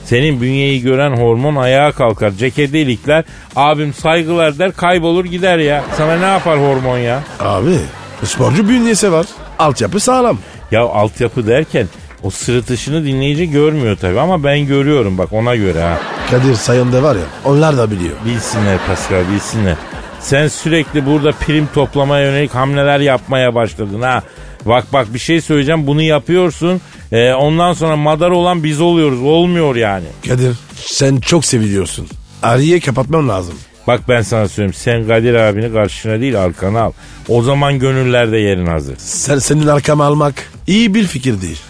[0.05, 2.31] Senin bünyeyi gören hormon ayağa kalkar.
[2.31, 3.25] Ceketi ilikler.
[3.57, 5.85] Abim saygılar der kaybolur gider ya.
[5.97, 7.23] Sana ne yapar hormon ya?
[7.41, 7.79] Abi
[8.25, 9.27] sporcu bünyesi var.
[9.59, 10.39] Altyapı sağlam.
[10.71, 11.87] Ya altyapı derken
[12.23, 15.99] O sırıtışını dinleyici görmüyor tabii ama ben görüyorum bak ona göre ha.
[16.31, 18.17] Kadir sayında var ya onlar da biliyor.
[18.25, 19.77] Bilsinler Pascal bilsinler.
[20.21, 24.23] Sen sürekli burada prim toplamaya yönelik hamleler yapmaya başladın ha.
[24.65, 26.81] Bak bak bir şey söyleyeceğim bunu yapıyorsun.
[27.13, 29.23] Ee, ondan sonra madar olan biz oluyoruz.
[29.23, 30.07] Olmuyor yani.
[30.29, 32.07] Kadir sen çok seviliyorsun.
[32.43, 33.55] Arıyı kapatmam lazım.
[33.89, 34.75] Bak ben sana söyleyeyim.
[34.75, 36.93] Sen Kadir abini karşına değil arkana al.
[37.29, 38.95] O zaman gönüllerde yerin hazır.
[38.99, 40.35] Sen, senin arkama almak
[40.67, 41.61] iyi bir fikir değil.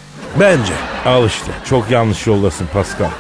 [0.41, 0.73] Bence.
[1.07, 1.53] Al işte.
[1.69, 3.11] Çok yanlış yoldasın Pascal.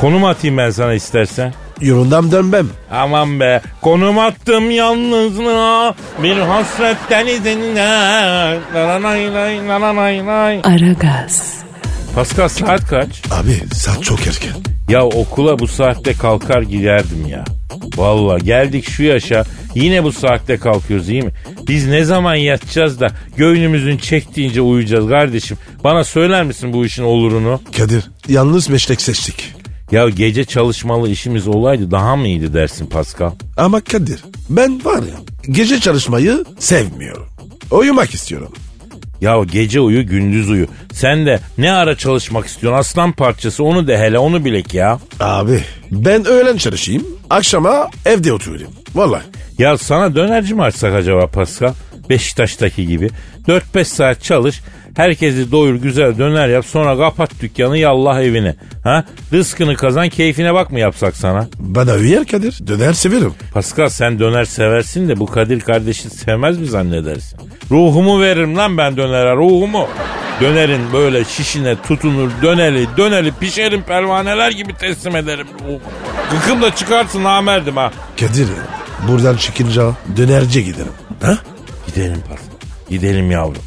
[0.00, 1.54] Konum atayım ben sana istersen.
[1.80, 2.68] Yorundan dönmem.
[2.90, 8.58] Aman be konum attım yalnızlığa bir hasret denizine.
[8.74, 10.60] Laranay lay laranay lay.
[10.64, 11.54] Aragaz,
[12.14, 13.22] Pascal saat kaç?
[13.30, 14.73] Abi saat çok erken.
[14.88, 17.44] Ya okula bu saatte kalkar giderdim ya.
[17.96, 21.30] Valla geldik şu yaşa yine bu saatte kalkıyoruz iyi mi?
[21.68, 23.06] Biz ne zaman yatacağız da
[23.36, 25.58] göynümüzün çektiğince uyuyacağız kardeşim.
[25.84, 27.60] Bana söyler misin bu işin olurunu?
[27.76, 29.54] Kadir yalnız meslek seçtik.
[29.90, 33.30] Ya gece çalışmalı işimiz olaydı daha mı iyiydi dersin Pascal?
[33.56, 35.16] Ama Kadir ben var ya
[35.50, 37.26] gece çalışmayı sevmiyorum.
[37.70, 38.52] Uyumak istiyorum.
[39.24, 40.66] Ya gece uyu gündüz uyu.
[40.92, 44.98] Sen de ne ara çalışmak istiyorsun aslan parçası onu de hele onu bilek ya.
[45.20, 45.60] Abi
[45.90, 48.70] ben öğlen çalışayım akşama evde oturayım.
[48.94, 49.22] Vallahi.
[49.58, 51.72] Ya sana dönerci mi açsak acaba Pascal?
[52.10, 53.10] Beşiktaş'taki gibi.
[53.48, 54.60] 4-5 saat çalış.
[54.96, 56.64] Herkesi doyur güzel döner yap.
[56.66, 58.54] Sonra kapat dükkanı yallah evine.
[58.84, 59.04] Ha?
[59.32, 61.48] Rızkını kazan keyfine bak mı yapsak sana?
[61.58, 62.66] Bana uyar Kadir.
[62.66, 63.34] Döner severim.
[63.54, 67.38] Pascal sen döner seversin de bu Kadir kardeşi sevmez mi zannedersin?
[67.70, 69.88] Ruhumu veririm lan ben dönere ruhumu.
[70.40, 75.80] Dönerin böyle şişine tutunur döneli döneli pişerim pervaneler gibi teslim ederim ruhumu.
[76.30, 77.92] Gıkım da çıkarsın namerdim ha.
[78.20, 78.48] Kadir
[79.08, 80.92] buradan çıkınca dönerci giderim.
[81.22, 81.38] Ha?
[81.86, 82.54] Gidelim Pascal.
[82.90, 83.62] Gidelim yavrum.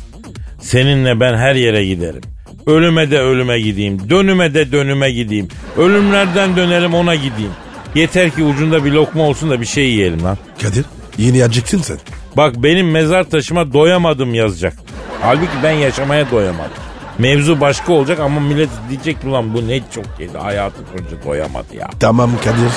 [0.59, 2.21] Seninle ben her yere giderim.
[2.67, 4.09] Ölüme de ölüme gideyim.
[4.09, 5.47] Dönüme de dönüme gideyim.
[5.77, 7.51] Ölümlerden dönelim ona gideyim.
[7.95, 10.37] Yeter ki ucunda bir lokma olsun da bir şey yiyelim lan.
[10.61, 10.85] Kadir
[11.17, 11.97] yeni acıktın sen.
[12.37, 14.73] Bak benim mezar taşıma doyamadım yazacak.
[15.21, 16.71] Halbuki ben yaşamaya doyamadım.
[17.19, 21.89] Mevzu başka olacak ama millet diyecek ulan bu ne çok yedi hayatı boyunca doyamadı ya.
[21.99, 22.71] Tamam Kadir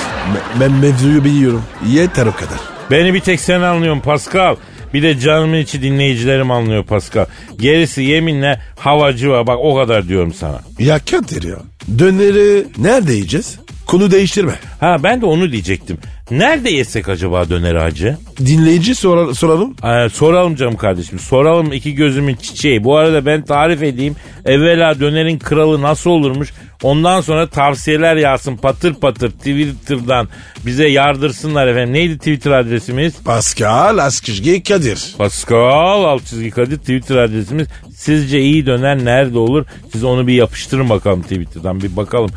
[0.59, 1.63] ben mevzuyu biliyorum.
[1.87, 2.59] Yeter o kadar.
[2.91, 4.55] Beni bir tek sen anlıyorsun Pascal.
[4.93, 7.25] Bir de canımın içi dinleyicilerim anlıyor Pascal.
[7.59, 10.59] Gerisi yeminle havacı var bak o kadar diyorum sana.
[10.79, 11.57] Ya Kadir ya
[11.99, 13.59] döneri nerede yiyeceğiz?
[13.87, 14.53] Konu değiştirme.
[14.79, 15.97] Ha ben de onu diyecektim.
[16.31, 18.17] Nerede yesek acaba döner hacı?
[18.39, 19.75] Dinleyici sor- soralım.
[19.83, 21.19] Ee, soralım canım kardeşim.
[21.19, 22.83] Soralım iki gözümün çiçeği.
[22.83, 24.15] Bu arada ben tarif edeyim.
[24.45, 26.53] Evvela dönerin kralı nasıl olurmuş?
[26.83, 30.27] Ondan sonra tavsiyeler yazsın patır patır Twitter'dan
[30.65, 31.93] bize yardırsınlar efendim.
[31.93, 33.13] Neydi Twitter adresimiz?
[33.25, 35.15] Pascal Askışgi Kadir.
[35.17, 37.67] Pascal alt çizgi Kadir Twitter adresimiz.
[37.95, 39.65] Sizce iyi döner nerede olur?
[39.91, 41.81] Siz onu bir yapıştırın bakalım Twitter'dan.
[41.81, 42.29] Bir bakalım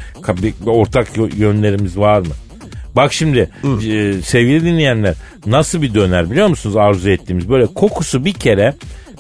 [0.67, 2.27] ortak yö- yönlerimiz var mı?
[2.97, 5.15] Bak şimdi e, sevgili dinleyenler
[5.47, 7.49] nasıl bir döner biliyor musunuz arzu ettiğimiz?
[7.49, 8.75] Böyle kokusu bir kere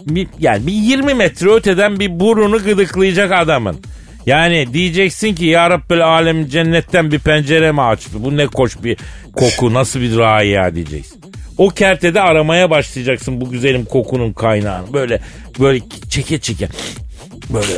[0.06, 3.76] bir, yani bir 20 metre öteden bir burunu gıdıklayacak adamın.
[4.26, 8.10] Yani diyeceksin ki ya Rabbel alem cennetten bir pencere mi açtı?
[8.18, 8.96] Bu ne koş bir
[9.36, 11.20] koku nasıl bir ya diyeceksin.
[11.58, 14.92] O kertede aramaya başlayacaksın bu güzelim kokunun kaynağını.
[14.92, 15.20] Böyle
[15.60, 16.68] böyle çeke çeke
[17.50, 17.72] böyle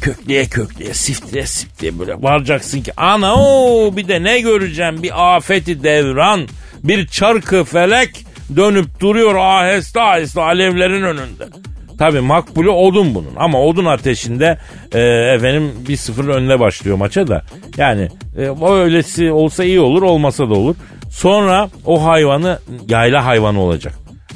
[0.00, 5.82] kökleye kökleye siftire siftire böyle varacaksın ki ana o bir de ne göreceğim bir afeti
[5.82, 6.48] devran
[6.84, 8.26] bir çarkı felek
[8.56, 11.48] dönüp duruyor aheste aheste alevlerin önünde.
[11.98, 14.58] Tabi makbulü odun bunun ama odun ateşinde
[14.92, 15.00] e,
[15.34, 17.42] efendim bir sıfır önüne başlıyor maça da.
[17.76, 20.74] Yani e, öylesi olsa iyi olur olmasa da olur.
[21.10, 23.94] Sonra o hayvanı yayla hayvanı olacak.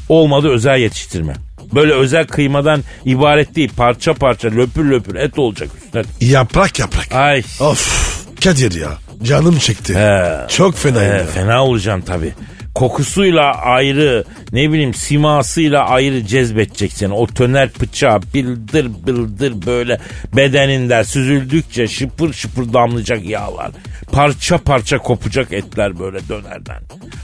[0.08, 1.34] Olmadı özel yetiştirme.
[1.74, 6.02] Böyle özel kıymadan ibaret değil parça parça löpür löpür et olacak üstüne.
[6.20, 7.12] Yaprak yaprak.
[7.12, 8.14] Ay Of
[8.44, 9.94] Kadir ya canım çekti.
[9.94, 10.30] He.
[10.48, 11.02] Çok fena.
[11.02, 11.24] Ya.
[11.26, 12.34] fena olacaksın tabii.
[12.74, 17.12] Kokusuyla ayrı ne bileyim simasıyla ayrı cezbedecek seni.
[17.12, 19.98] O töner bıçağı bildir bildir böyle
[20.36, 23.70] bedeninden süzüldükçe şıpır şıpır damlayacak yağlar.
[24.12, 26.82] Parça parça kopacak etler böyle dönerden.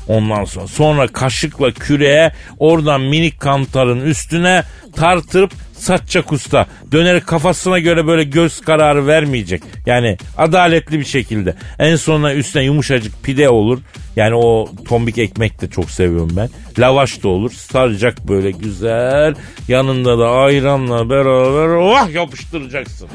[0.08, 4.62] Ondan sonra sonra kaşıkla küreye oradan minik kantarın üstüne
[4.96, 6.66] tartırıp satacak usta.
[6.92, 9.62] Döneri kafasına göre böyle göz kararı vermeyecek.
[9.86, 11.54] Yani adaletli bir şekilde.
[11.78, 13.78] En sonuna üstüne yumuşacık pide olur.
[14.16, 16.48] Yani o tombik ekmek de çok seviyorum ben.
[16.78, 17.50] Lavaş da olur.
[17.50, 19.34] Saracak böyle güzel.
[19.68, 23.08] Yanında da ayranla beraber oh yapıştıracaksın.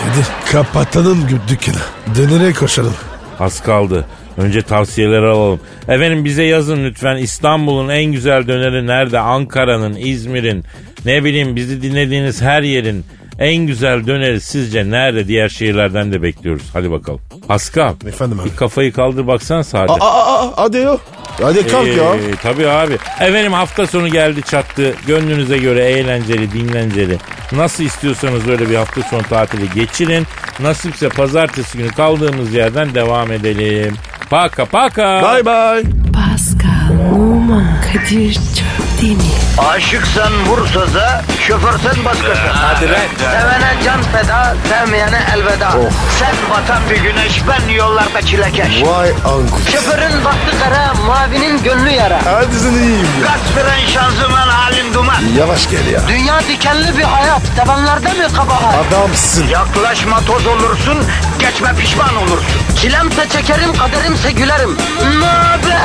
[0.00, 1.76] Kadir kapatalım dükkanı.
[2.16, 2.94] Dönere koşalım.
[3.40, 4.06] Az kaldı.
[4.36, 5.60] Önce tavsiyeleri alalım.
[5.88, 9.18] Efendim bize yazın lütfen İstanbul'un en güzel döneri nerede?
[9.18, 10.64] Ankara'nın, İzmir'in,
[11.04, 13.04] ne bileyim bizi dinlediğiniz her yerin
[13.40, 15.28] En güzel döneri sizce nerede?
[15.28, 16.62] Diğer şehirlerden de bekliyoruz.
[16.72, 17.20] Hadi bakalım.
[17.48, 17.94] Pascal.
[18.06, 18.50] Efendim abi.
[18.50, 19.92] Bir kafayı kaldır baksana Sade.
[19.92, 20.96] Aa, aa, aa, hadi yo.
[21.42, 22.14] Hadi kalk ya.
[22.14, 22.98] Ee, tabii abi.
[23.20, 24.94] Efendim hafta sonu geldi çattı.
[25.06, 27.18] Gönlünüze göre eğlenceli, dinlenceli.
[27.52, 30.26] Nasıl istiyorsanız öyle bir hafta sonu tatili geçirin.
[30.60, 33.96] Nasipse pazartesi günü kaldığımız yerden devam edelim.
[34.30, 35.22] Paka paka.
[35.22, 35.82] Bye bye.
[36.12, 39.22] Pascal, Oman, Kadir çok değil mi?
[39.68, 42.48] Aşıksan vursa da, şoförsen başkasın.
[42.52, 42.86] Hadi
[43.18, 45.70] Sevene can feda, sevmeyene elveda.
[46.18, 48.82] Sen batan bir güneş, ben yollarda çilekeş.
[48.84, 49.60] Vay anku.
[49.72, 50.94] Şoförün baktı kara,
[51.30, 52.20] mavinin gönlü yara.
[52.24, 53.26] Hadi sen iyiyim ya.
[53.26, 55.22] Kasperen şanzıman halin duman.
[55.38, 56.00] Yavaş gel ya.
[56.08, 58.74] Dünya dikenli bir hayat, sevenlerde mi kabahar?
[58.88, 59.48] Adamsın.
[59.48, 60.98] Yaklaşma toz olursun,
[61.38, 62.76] geçme pişman olursun.
[62.80, 64.76] Çilemse çekerim, kaderimse gülerim.
[65.20, 65.80] Möber!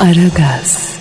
[0.00, 0.91] Aragaz.